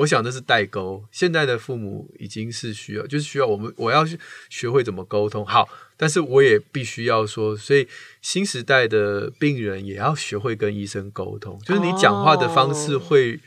[0.00, 4.04] 我想这是代沟，现在的父母已经是需要，就是需要我们我要
[4.48, 5.44] 学会怎么沟通。
[5.46, 5.68] 好。
[6.00, 7.86] 但是我也必须要说，所以
[8.22, 13.38] 新时代的病人也要学会跟医生沟通，就是你讲话的方式会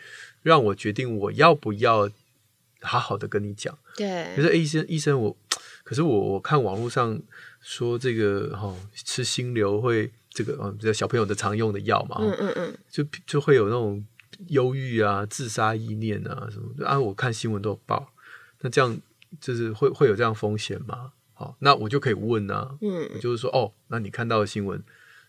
[0.44, 2.08] 让我决定我要不要
[2.82, 3.76] 好好的跟你讲。
[3.96, 5.36] 对，比如说，欸，医生，医生，我
[5.84, 7.20] 可是我我看网络上
[7.60, 14.06] 说这个哈，吃心流会这个嗯，比如小朋友的常用的药嘛，嗯嗯嗯，就就会有那种
[14.47, 18.13] 忧郁啊、自杀意念啊什么的啊，我看新闻都有报，
[18.62, 18.97] 那这样
[19.39, 21.12] 就是会会有这样风险吗？
[21.34, 24.82] 好，那我就可以问呢、啊，嗯，就是说，哦，那你看到的新闻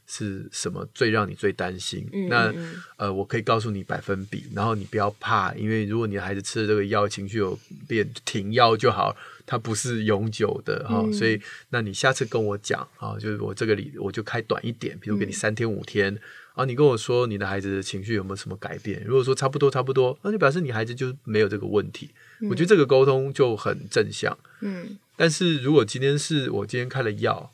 [0.06, 2.06] 是什么最让你最担心？
[2.12, 2.54] 嗯、那
[2.98, 11.00] 呃，我可以告诉你百分比，然后你不要怕，因为如果你的孩子吃了这个药，情绪有变，停药就好，它不是永久的哈。
[11.02, 16.18] 嗯、所以，那你下次跟我讲啊，就是我这个里我就开短一点，比如给你三天五天，
[16.54, 19.02] 啊、你跟我说你的孩子的情绪有没有什么改变？
[19.04, 22.10] 如果说差不多差不多，那就表示你孩子就没有这个问题。
[22.40, 24.96] 嗯、我觉得这个沟通就很正向，嗯。
[25.16, 27.50] 但是如果今天是我今天开了药，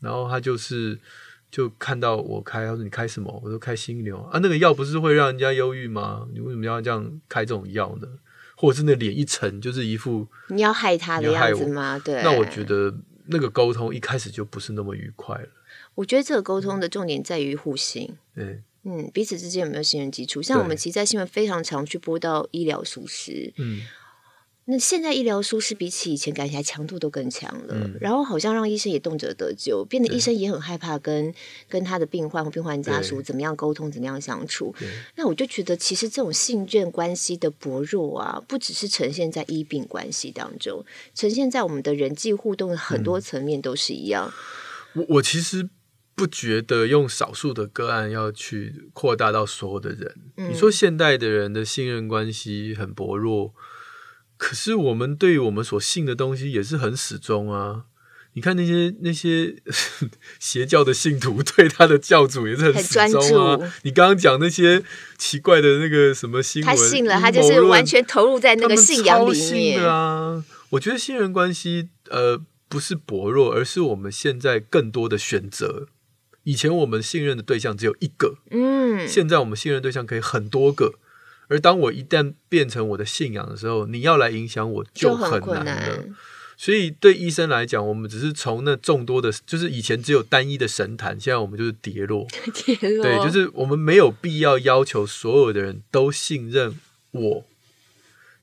[0.00, 0.98] 然后他就是
[1.50, 3.40] 就看到我开，他说你开什么？
[3.44, 6.26] 我说开心牛啊，那个药不是会让人家忧郁吗？
[6.32, 8.08] 你为什么要这样开这种药呢？
[8.56, 11.98] 或者是那脸一沉，就是一副你要害他的样子吗？
[11.98, 12.92] 对，那我觉得
[13.28, 15.48] 那个沟通一开始就不是那么愉快了。
[15.94, 18.16] 我觉得这个沟通的重点在于互信。
[18.34, 18.62] 嗯。
[18.84, 20.40] 嗯，彼此之间有没有信任基础？
[20.40, 23.52] 像我们其实，在新闻非常常去播到医疗疏失。
[23.56, 23.82] 嗯，
[24.70, 27.74] 那现在医疗书是比起以前，感觉强度都更强了。
[27.74, 31.32] 嗯，然后好像让医生也动辄得咎，变得医生也很害怕跟
[31.70, 34.74] 跟他的病患或病患家属怎么样沟通，怎么样相处。
[35.16, 44.30] 那我就觉得，其实这种信任关系的薄弱啊，不只是呈现在医病关系当中，呈现在我们的人际互动的很多层面都是一样。
[44.94, 45.70] 我我其实。
[46.18, 50.16] 不觉得用少数的个案要去扩大到所有的人。
[50.36, 50.50] 嗯。
[50.50, 53.54] 你说现代的人的信任关系很薄弱，
[54.38, 57.84] 可是我们对于我们所信的东西也是很始终啊。
[58.34, 59.56] 你看那些那些
[60.38, 63.72] 邪教的信徒对他的教主也是很始终啊。
[63.82, 64.82] 你刚刚讲那些
[65.16, 70.44] 奇怪的那个什么新闻，他信了，他就是完全投入在那个信仰里面啊。
[70.70, 75.88] 我觉得信任关系呃不是薄弱，而是我们现在更多的选择。
[76.44, 80.94] 以前我们信任的对象只有一个，嗯，现在我们信任对象可以很多个，
[81.48, 85.64] 而当我一旦变成我的信仰的时候，你要来影响我就很难了。
[85.64, 86.16] 难。
[86.56, 92.26] 所以对医生来讲，我们只是从那众多的，就是以前只有单一的神坛，现在我们就是跌落，
[92.66, 93.02] 跌落。
[93.02, 96.78] 对，就是我们没有必要要求所有的人都信任
[97.12, 97.46] 我，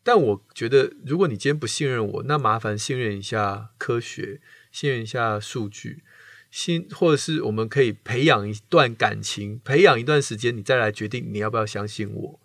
[0.01, 4.39] 但我觉得，如果你今天不信任我，那麻烦信任一下科学，
[4.71, 6.01] 信任一下数据。
[6.49, 12.39] 信，或者是我们可以培养一段感情，培养一段时间，你再来决定你要不要相信我。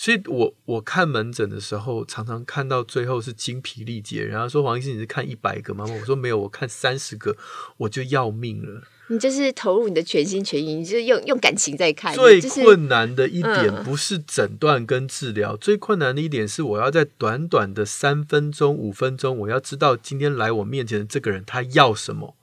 [0.00, 4.24] 所以我我看门诊的时候，常常看到最后是精疲力竭。
[4.24, 5.84] 然后说黄医生，你是看一百个吗？
[5.84, 7.36] 我说没有，我看三十个
[7.78, 8.84] 我就要命了。
[9.08, 12.14] 你就是投入你的全心全意，你就是用用感情在看。
[12.14, 22.36] 最困难的一点不是诊断跟治疗，嗯，最困难的一点是我要在短短的三分钟、五分钟，我要知道今天来我面前的这个人他要什么。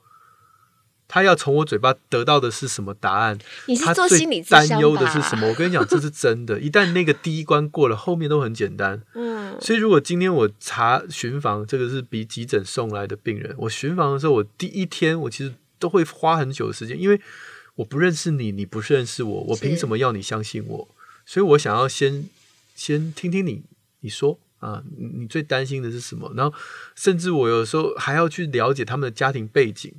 [1.08, 3.38] 他要从我嘴巴得到的是什么答案？
[3.66, 5.48] 你是做心理担忧的是什么？
[5.48, 6.58] 我跟你讲，这是真的。
[6.58, 9.00] 一旦那个第一关过了，后面都很简单。
[9.14, 17.20] 嗯，所以如果今天我查巡房，这个是比急诊送来的病人，我巡房的时候，我第一天我其实都会花很久的时间，因为
[17.76, 20.88] 我不认识你，你不认识我，我凭什么要你相信我？
[21.24, 22.28] 所以我想要先
[22.74, 23.62] 先听听你，
[24.00, 26.32] 你说啊，你最担心的是什么？
[26.34, 26.52] 然后
[26.96, 29.94] 甚至我有时候还要去了解他们的家庭背景。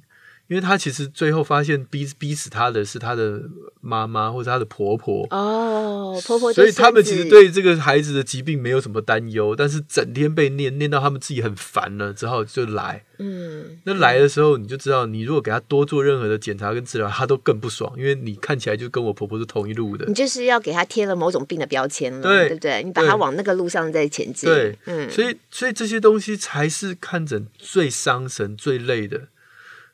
[0.47, 3.41] 因为他其实最后发现逼逼死他的是他的
[3.81, 13.03] 妈妈或者他的婆婆哦，婆婆，所以他们其实对这个孩子的疾病没有什么担忧，但是整天被念念到他们自己很烦了，之后就来。
[13.19, 20.05] 嗯，那来的时候你就知道，你如果给他多做任何的检查跟治疗，他都更不爽，因为你看起来就跟我婆婆是同一路的。
[20.05, 22.83] 你就是要给他贴了某种病的标签了，对，对不对？
[22.83, 24.49] 你把他往那个路上在前进。
[24.49, 29.27] 对，嗯，所以所以这些东西才是看诊最伤神、最累的。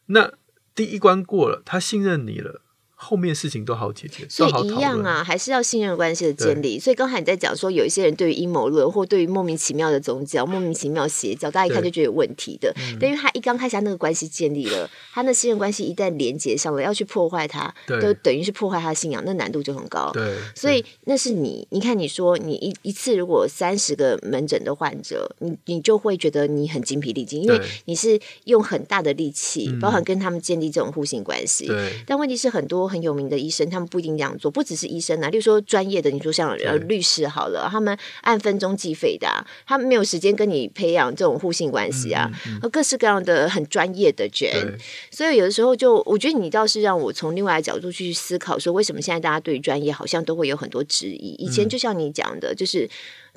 [0.05, 0.31] 那。
[0.75, 2.62] 第一关过了，他信任你了。
[3.03, 6.79] 后面事情都好解决，所以一样啊，还是要信任关系的建立。
[6.79, 12.73] 所以刚才你在讲说，有一些人对于阴谋论或对于莫名其妙的宗教、莫名其妙邪教，大家一看就觉得有问题的。
[12.99, 20.09] 但因为他一刚开始，他那个关系建立了，他那信任关系一旦连接上了，要去破坏他，就等于是破坏他的信仰，那难度就很高。
[20.13, 31.67] 对，所以那是你，你看，你说你一一次如果三十个门诊的患者，你你就会觉得你很精疲力尽，因为你是用很大的力气，包含跟他们建立这种互信关系。
[31.67, 32.92] 对，但问题是很多。
[32.93, 44.77] 很有名的医生，他们不一定这样做，不只是医生啊，例如说专业的，你说像呃律师好了，他们按分钟计费的，啊，他们没有时间跟你培养这种互信关系啊，和、嗯嗯、各式各样的很专业的人，
[45.09, 51.33] 所以有的时候就我觉得你倒是让我从另外的角度去思考，说为什么现在大家对于专业好像都会有很多质疑？
[51.39, 52.87] 以前就像你讲的，就是。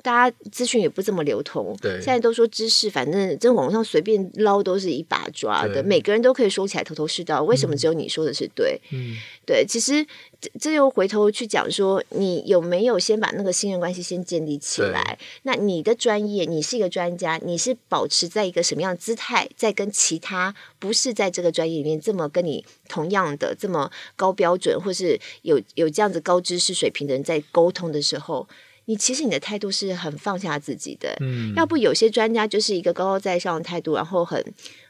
[0.07, 7.43] 大家资讯也不这么流通，对，现在都说知识，反正在网上随便捞都是一把抓的，每个人都可以说起来头头是道。
[7.43, 8.79] 为什么只有你说的是对？
[8.93, 10.07] 嗯，对，其实
[10.39, 15.19] 这这又回头去讲说，你有没有先把那个信任关系先建立起来？
[15.43, 28.47] 那你的专业，你是一个专家，你是保持在一个什么样的姿态，在跟其他不是在这个专业里面这么跟你同样的这么高标准，或是有有这样子高知识水平的人在沟通的时候？
[28.87, 34.41] 你其实你的态度是很放下自己的，嗯，要不有些专家就是一个高高在上的态度，然后很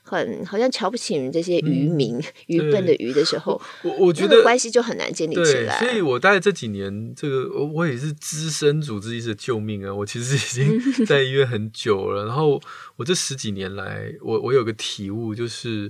[0.03, 5.79] 很好像瞧不起人这些愚民、嗯、愚笨的愚的时候，我我觉得关系就很难建立起来。
[5.79, 9.91] 所以我大概这几年，这个我也是资深主治医师的救命啊！
[9.91, 12.61] 我其实已经 在医院很久了，然后
[12.97, 15.89] 我这十几年来，我我有个体悟就是，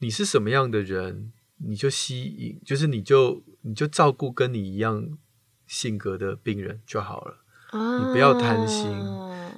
[0.00, 1.30] 你是什么样的人，
[1.64, 5.16] 你就吸引，就是你就你就照顾跟你一样
[5.66, 7.38] 性格的病人就好了。
[7.72, 8.90] 哦、你不要贪心，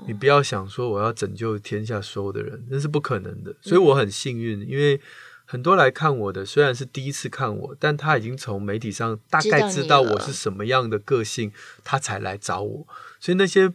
[0.07, 3.55] 你不要想说我要拯救天下所有的人，那是不可能的。
[3.61, 5.01] 所以我很幸运，因为
[5.45, 11.53] 很多来看我的虽然是第一次看我，但他已经从媒体上大概知道我是什么样的个性，
[11.85, 12.87] 他才来找我。
[13.21, 13.73] 所以那些。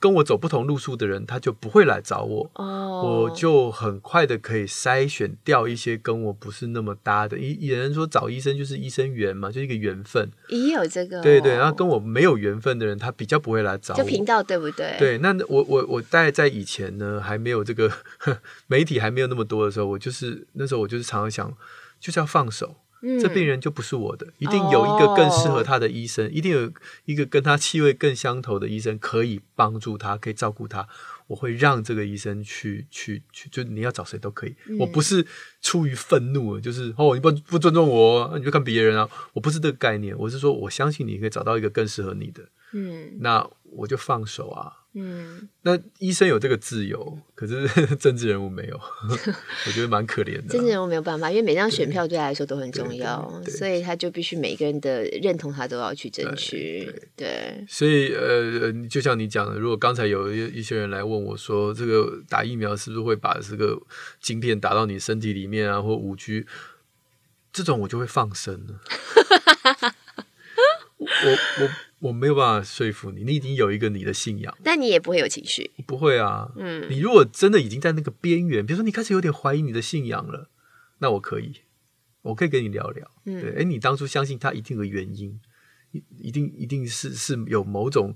[0.00, 3.24] 跟我走不同路数的人，他就不会来找我，oh.
[3.24, 7.38] 我就很快的可以筛选掉一些跟我不是那么搭的。
[7.38, 10.30] 有有人说找医生就是医生缘嘛，就一个缘分。
[10.48, 11.54] 也有这个、哦，对对。
[11.56, 13.98] 然后跟我没有缘分的人，他比较不会来找我。
[13.98, 14.96] 就频道对不对？
[14.98, 17.90] 对，那我我我大概在以前呢，还没有这个
[18.68, 21.56] 媒体还没有那么多的时候，我就是那时候我就是常常想，
[21.98, 22.76] 就是要放手。
[23.02, 26.72] 嗯、这病人就不是我的，一定有一个更适合他的医生，哦、一定有
[27.04, 30.86] 一个跟他气味更相投的医生可以帮助他，可以照顾他。
[31.26, 34.54] 我会让这个医生去去去，就你要找谁都可以。
[34.66, 35.26] 嗯、我不是
[35.60, 39.06] 出于愤怒，就是哦，你不不尊重我，你就看别人啊。
[39.34, 42.42] 我不是这个概念，我是说我相信你可以找到一个更适合你的。
[42.72, 44.72] 嗯，那我就放手啊。
[45.00, 48.76] 嗯，那医生有这个自由，可是 政治人物没有，
[49.66, 50.48] 我觉得蛮可怜的。
[50.48, 56.92] 政治人物没有办法，因为每张选票对他来说都很重要，所以他就必须每个人的认同他都要去争取。
[57.14, 63.80] 对，所以呃，就像你讲的，如果刚才有一一些人来问我说，这个打疫苗是不是会把这个
[64.20, 66.44] 晶片打到你身体里面啊，或五 G，
[67.52, 68.80] 这种我就会放生了。
[70.98, 71.06] 我
[71.62, 71.70] 我。
[72.00, 76.52] 我没有办法说服你，你已经有一个你的信仰，但你也不会有情绪，不会啊。
[76.56, 80.48] 嗯，你如果真的已经在那个边缘，比如说你开始有点怀疑你的信仰了，
[80.98, 81.62] 那我可以，
[82.22, 83.10] 我可以跟你聊聊。
[83.24, 85.40] 嗯，对，哎，你当初相信他一定的原因，
[85.92, 88.14] 一一定一定是是有某种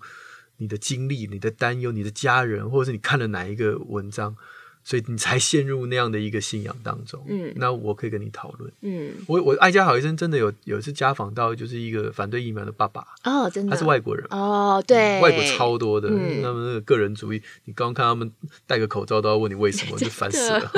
[0.58, 4.36] 你的经历、你的担忧、你的家人，或者是你看了哪一个文章。
[4.84, 7.24] 所以你才陷入那样的一个信仰当中。
[7.28, 8.72] 嗯，那我可以跟你讨论。
[8.80, 13.06] 嗯，我我爱家好医生真的有有一次家访到就是一个反对疫苗的爸爸。
[13.24, 14.26] 哦，真的，他是外国人。
[14.30, 17.42] 哦，对，外国超多的，嗯、他们那个个人主义。
[17.64, 18.32] 你刚刚看他们
[18.66, 20.72] 戴个口罩都要问你为什么， 就烦死了。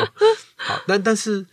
[0.56, 1.46] 好，但但是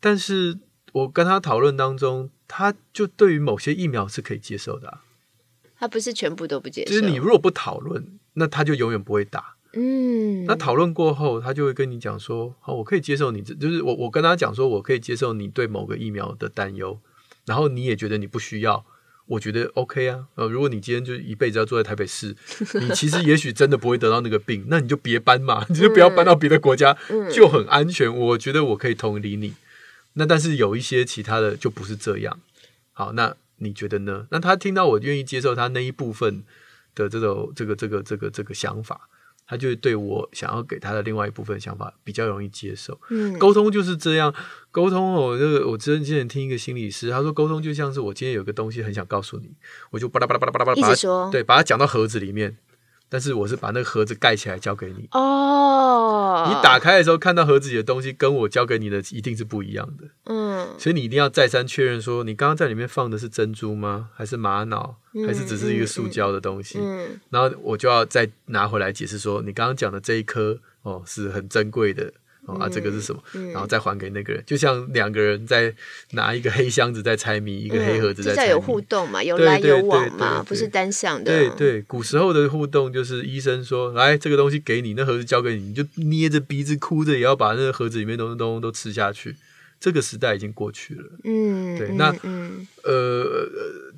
[0.00, 0.58] 但是
[0.92, 5.00] 我跟他讨论当中，他就对于某些疫苗是可以接受的、啊。
[5.76, 6.92] 他不是全部都不接受。
[6.92, 9.53] 就是你如果不讨论，那他就永远不会打。
[9.76, 16.98] 嗯，那讨论过后，他就会跟你讲说：“好，我可以接受你，就是我我跟他讲说，我可以接受你对某个疫苗的担忧，
[17.46, 18.84] 然后你也觉得你不需要，
[19.26, 20.26] 我觉得 OK 啊。
[20.34, 22.36] 呃，如果你今天就一辈子要坐在台北市，
[22.80, 26.96] 你其实也许真的不会得到那个病，那你就别搬嘛， 你就不要搬到别的国家，
[27.32, 28.14] 就很安全。
[28.14, 29.54] 我觉得我可以同理你。
[30.14, 32.38] 那但是有一些其他的就不是这样。
[32.92, 34.26] 好，那你觉得呢？
[34.30, 36.44] 那他听到我愿意接受他那一部分
[36.94, 39.08] 的这种这个这个这个这个想法。”
[39.46, 42.98] 他就对我想要给他的另外一部分想法比较容易接受。
[43.10, 44.34] 嗯，沟通就是这样，
[44.70, 49.50] 沟通哦，这个我之前听一个心理师，他说沟通就像是我今天有个东西很想告诉你，
[49.90, 52.56] 我就巴拉巴拉巴拉巴拉巴拉，把它对，把它讲到盒子里面。
[53.14, 56.48] 但是我是把那个盒子盖起来交给你哦。
[56.48, 60.08] 你打开的时候看到盒子里的东西，跟我交给你的一定是不一样的。
[60.24, 64.08] 嗯，所以你一定要再三确认说，你刚刚在里面放的是珍珠吗？
[64.16, 64.96] 还是玛瑙？
[65.28, 66.80] 还是只是一个塑胶的东西？
[66.80, 72.12] 嗯，嗯，然后我就要再拿回来解释说，你刚刚讲的这一颗哦是很珍贵的。
[72.46, 73.22] 哦、啊，这个是什么？
[73.34, 75.74] 嗯、然后再还给那个人，就像两个人在
[76.10, 78.48] 拿一个黑箱子在猜谜，一个黑盒子在猜谜。
[78.48, 81.24] 嗯、有互动嘛，有来有往嘛，不是单向的。
[81.24, 89.36] 对对，古时候的互动就是医生说：“来，这个东西给你，那盒子交给你，你就捏着鼻子哭着也要把那个盒子里面东西都都吃下去。”
[89.84, 91.04] 这个时代已经过去了。
[91.24, 93.46] 嗯，对，那嗯呃，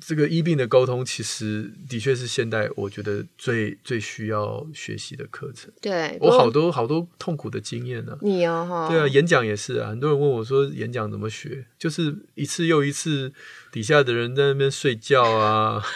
[0.01, 5.71] 这个医病的沟通，其实的确是现代我觉得最最需要学习的课程。
[5.79, 8.19] 对，我好多好多痛苦的经验呢、啊。
[8.21, 9.89] 你哦，对啊，演讲也是啊。
[9.89, 11.65] 很多人问我说，演讲怎么学？
[11.79, 13.31] 就是一次又一次，
[13.71, 15.83] 底下的人在那边睡觉啊。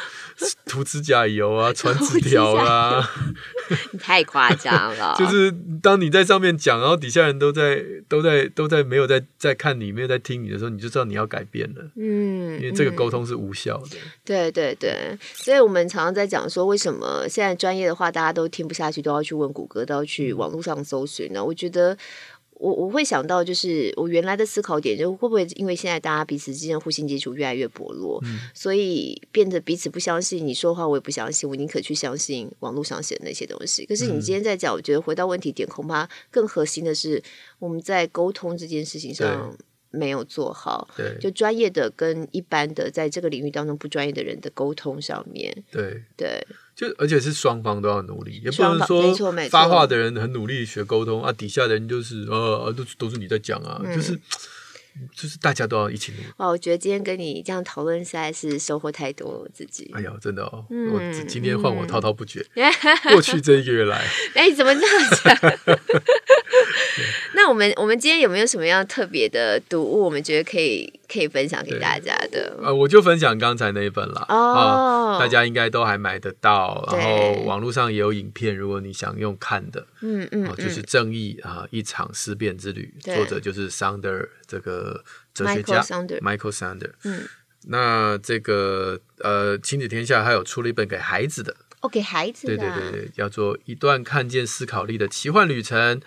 [0.66, 3.08] 涂指甲油啊，传纸条啊，
[3.92, 5.14] 你 太夸张了。
[5.20, 5.54] 就是
[5.84, 11.92] 当你在上面讲，然后底下人都在都在都在没有在在看你，没有在听你的时候，你就知道你要改变了。
[11.96, 13.98] 嗯，因为这个沟通是无效的。
[13.98, 21.46] 嗯、对对对，所以我们常常在讲说，为什么现在专业的话大家都听不下去，都要去问谷歌，都要去网络上搜寻呢？
[21.46, 21.96] 我觉得。
[22.62, 33.84] 我我会想到，就是我原来的思考点，就会不会因为现在大家彼此之间的互信基础越来越薄弱，嗯、所以变得彼此不相信你说话，我也不相信，我宁可去相信网络上写的那些东西。
[33.88, 37.22] 可是你今天在讲，我觉得回到问题点，恐怕更核心的是
[37.58, 39.58] 我们在沟通这件事情上
[39.92, 46.46] 没有做好，对，就专业的跟一般的在这个领域当中不专业的人的沟通上面，对对。
[46.74, 49.14] 就而且是双方都要努力，也不能说
[49.50, 54.18] 发话的人很努力学沟通啊，底下的人就是呃都都是你在讲啊，嗯、就是
[55.16, 56.26] 就是大家都要一起努力。
[56.38, 59.92] 哇，我觉得今天跟你这样讨论，实在是收获太多了，我自己。
[59.94, 62.44] 哎呀，真的哦，嗯、我今天换我滔滔不绝。
[62.56, 62.72] 嗯、
[63.12, 65.36] 过去这一个月来， 哎，怎么这样讲？
[67.42, 70.04] 那我们我们今天有没有什么样特别的读物？
[70.04, 72.56] 我们觉得可以可以分享给大家的？
[72.62, 74.24] 呃，我就分享刚才那一本了。
[74.30, 86.92] 哦、啊，大家应该都还买得到，然后网络上也有影片，如果你想用看的，嗯嗯、啊，就是《正义啊一场思辨之旅》，作者就是 Sandler 这个哲学家 Michael Sandler。
[87.06, 87.24] 嗯，
[87.70, 96.00] 那这个呃，亲子天下还有出了一本给孩子的，哦，给孩子的，对对对，叫做《一段看见思考力的奇幻旅程》。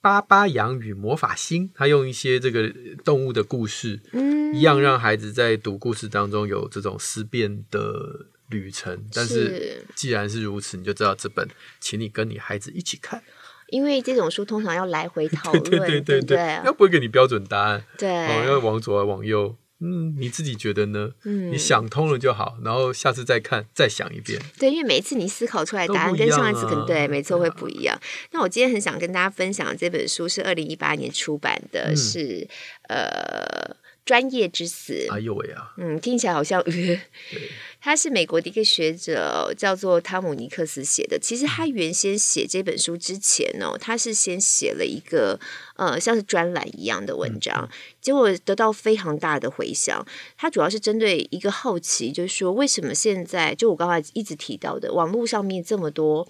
[0.00, 2.72] 巴巴羊与魔法星，他用一些这个
[3.04, 9.04] 动物的故事，嗯，一样让孩子在读故事当中有这种思辨的旅程。
[9.12, 11.46] 但是既然是如此，你就知道这本，
[11.80, 13.22] 请你跟你孩子一起看，
[13.68, 16.60] 因为这种书通常要来回讨论， 对对对对？
[16.64, 19.54] 要不会给你标准答案，对，哦，要往左往右。
[19.80, 21.10] 嗯，你自己觉得呢？
[21.24, 24.40] 嗯，你想通了就好，然后下次再看，再想一遍。
[24.58, 27.98] 对，因为每一次你思考出来的答案跟上一次可能对，没错会不一样。
[28.32, 32.46] 那我今天很想跟大家分享这本书是二零一八年出版的，是
[32.88, 33.76] 呃。
[34.10, 35.72] 专业之死，哎呦喂啊！
[35.76, 36.98] 嗯，听起来好像，对
[37.80, 41.16] 他是美国的一个学者，叫做汤姆尼克斯写的。
[41.16, 45.38] 其实他原先写这本书之前呢，他是先写了一个
[45.76, 50.04] 呃，像是专栏一样的文章，嗯、结果得到非常大的回响。
[50.36, 56.26] 他主要是针对一个好奇，就是说为什么现在就我刚才一直提到的网络上面这么多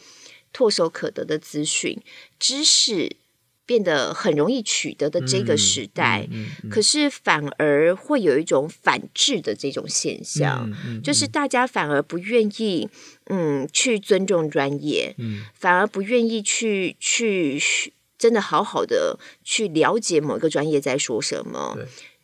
[0.52, 1.98] 唾手可得的资讯
[2.38, 3.16] 知识。
[3.70, 6.50] 变得很容易取得的这个时代，嗯嗯。
[6.64, 10.68] 嗯、可是反而会有一种反制的这种现象，
[11.04, 12.88] 就是大家反而不愿意，
[13.26, 17.62] 嗯，去尊重专业，嗯、反而不愿意去去
[18.18, 21.78] 真的好好的去了解某一个专业在说什么，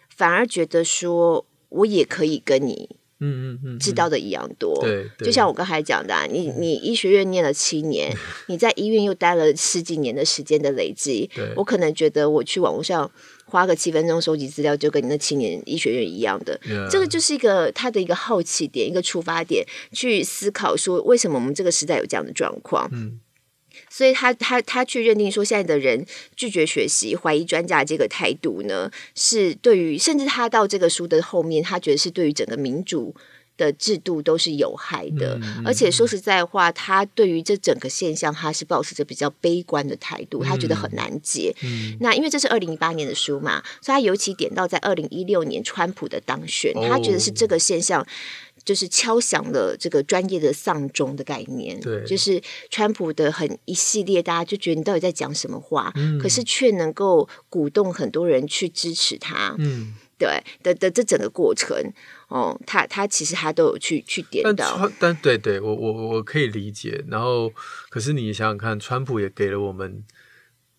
[0.09, 2.97] 反而觉得说我也可以跟你。
[3.21, 8.15] 嗯嗯嗯，知道的一样多，对，就像我刚才讲的，啊，你你医学院念了七年，
[8.49, 13.11] 你在医院又待了十几年的时间的累积，对我可能觉得我去网络上
[13.47, 16.61] 花个七分钟收集资料，就跟你那七年医学院一样的.
[16.91, 22.89] 这个就是一个他的一个好奇点，一个出发点，去思考说为什么我们这个时代有这样的状况。
[22.93, 23.21] 嗯。
[23.97, 26.05] 所以他他他去认定说，现在的人
[26.37, 33.15] 拒绝学习、怀疑专家这个态度呢，是对于甚至他到这个书的后面，他觉得是对于整个民主
[33.57, 35.39] 的制度都是有害的。
[35.43, 41.55] 嗯、而且说实在话，他对于这整个现象，他是保持着比较悲观的态度，他觉得很难解。
[41.63, 48.07] 嗯、那因为这是二零一八年的书嘛，所以他尤其点到在二零一六年川普的当选，他觉得是这个现象。
[48.65, 61.77] 就是敲响了这个专业的丧钟的概念，对，就是川普的很一系列，大家就觉得你到底在讲什么话，嗯、可是却能够鼓动很多人去支持他，嗯，对的的这整个过程，
[62.29, 67.05] 哦，他他其实他都有去去点到，但，但对对，我我我可以理解。
[67.09, 67.53] 然后，
[67.89, 70.05] 可是你想想看，川普也给了我们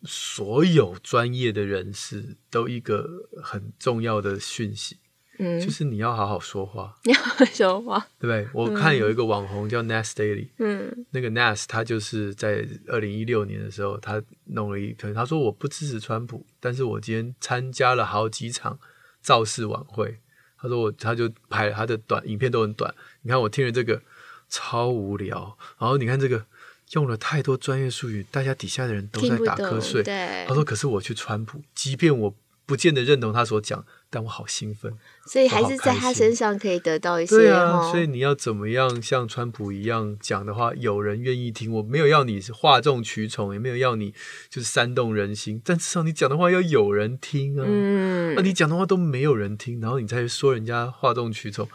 [0.03, 4.97] 所有专业的人士都一个很重要的讯息。
[5.39, 8.47] 嗯，就是你要好好说话，你要好好说话，对不对？
[8.55, 18.79] 我看有一个网红叫 Nas Daily，嗯，那个 Nas 他就是在二零一六年的时候，他弄了一篇，他说我不支持川普，但是我今天参加了好几场
[19.27, 20.21] 造势晚会，
[20.57, 24.01] 他说我他就拍他的短影片都很短，你看我听了这个
[24.47, 26.45] 超无聊，然后你看这个
[26.91, 32.33] 用了太多专业术语，大家底下的人都在打瞌睡，对，他说可是我去川普，即便我
[32.67, 33.83] 不见得认同他所讲。
[34.09, 34.93] 但我好兴奋，
[35.25, 37.35] 所以还是在他身上可以得到一些。
[37.35, 41.73] 对啊，所以你要怎么样像川普一样讲的话，有人愿意听。
[41.73, 44.13] 我没有要你是哗众取宠，也没有要你
[44.49, 47.65] 就是煽动人心，但至少你讲的话要有人听啊。
[47.67, 51.67] 嗯，那你讲的话都没有人听，然后你再说人家哗众取宠。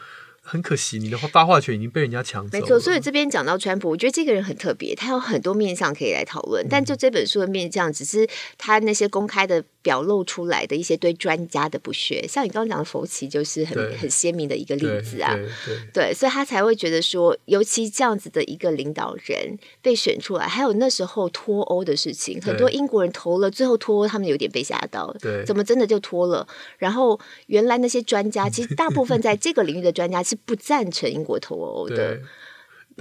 [0.45, 2.61] 很可惜，你的发话权已经被人家抢走了。
[2.61, 6.65] 没错，所以这边讲到川普，我觉得这个人很特别，他有很多面向可以来讨论。
[6.65, 8.29] 嗯、但就这本书的面向，只是
[8.59, 12.25] 他那些公开的表露出来的一些对专家的不屑。
[12.27, 15.35] 像你刚刚讲的佛奇，就是很很鲜明的一个例子啊。
[15.35, 15.53] 对，对，
[15.93, 25.15] 对，对，所以他才会觉得说，尤其这样子的一个领导人被选出来，还有那时候脱欧的事情，很多英国人投了，最后脱欧，他们有点被吓到。
[25.21, 26.47] 对，怎么真的就脱了？
[26.79, 30.23] 然后原来那些专家，其实大部分在这个领域的专家。
[30.23, 32.17] 是不赞成英国脱欧的，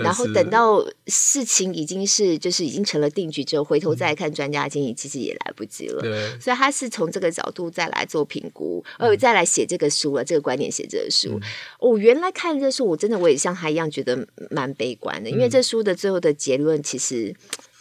[0.03, 6.01] 然后等到事情已经是就是已经成了定局之后，回头再看专家建议，其实也来不及了。
[6.01, 10.23] 对所以他是从这个角度再来做评估，呃，再来写这个书了。
[10.23, 11.39] 这个观点写这个书，
[11.79, 17.35] 我、嗯哦、原来看这书，我真的我也像他一样觉得蛮悲观的，因为这书的最后的结论其实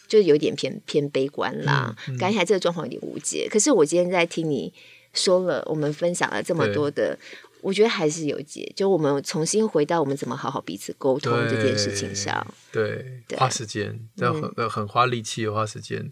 [0.08, 1.96] 就有点偏偏悲观啦。
[2.18, 3.48] 感觉、嗯嗯、这个状况有点无解。
[3.50, 4.72] 可是我今天在听你。
[5.12, 7.18] 说了，我们分享了这么多的，
[7.62, 8.72] 我觉得还是有解。
[8.76, 16.11] 就我们重新回到我们怎么好好彼此沟通这件事情上，对，对花时间，要很、嗯、很花力气，花时间。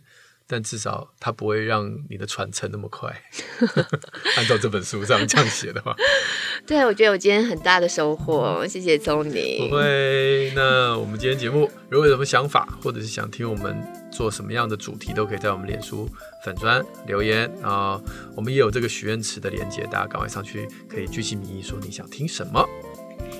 [0.50, 3.14] 但至少它不会让你的传承那么快。
[4.38, 5.94] 按照这本书上这样写的话，
[6.66, 9.68] 对，我觉得我今天很大的收获，谢谢聪宁。
[9.68, 13.76] 不会，那我们今天节目如果有什么想法，或者是想听我们
[14.10, 16.08] 做什么样的主题，都可以在我们脸书
[16.44, 18.00] 粉砖留言啊。
[18.34, 22.66] 我们也有这个许愿池的连接，大家赶快上去，可以具体名义说你想听什么。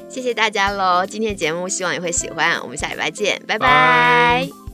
[0.09, 4.47] 谢谢大家喽，今天的节目希望你会喜欢，我们下礼拜见，拜拜。
[4.47, 4.68] Bye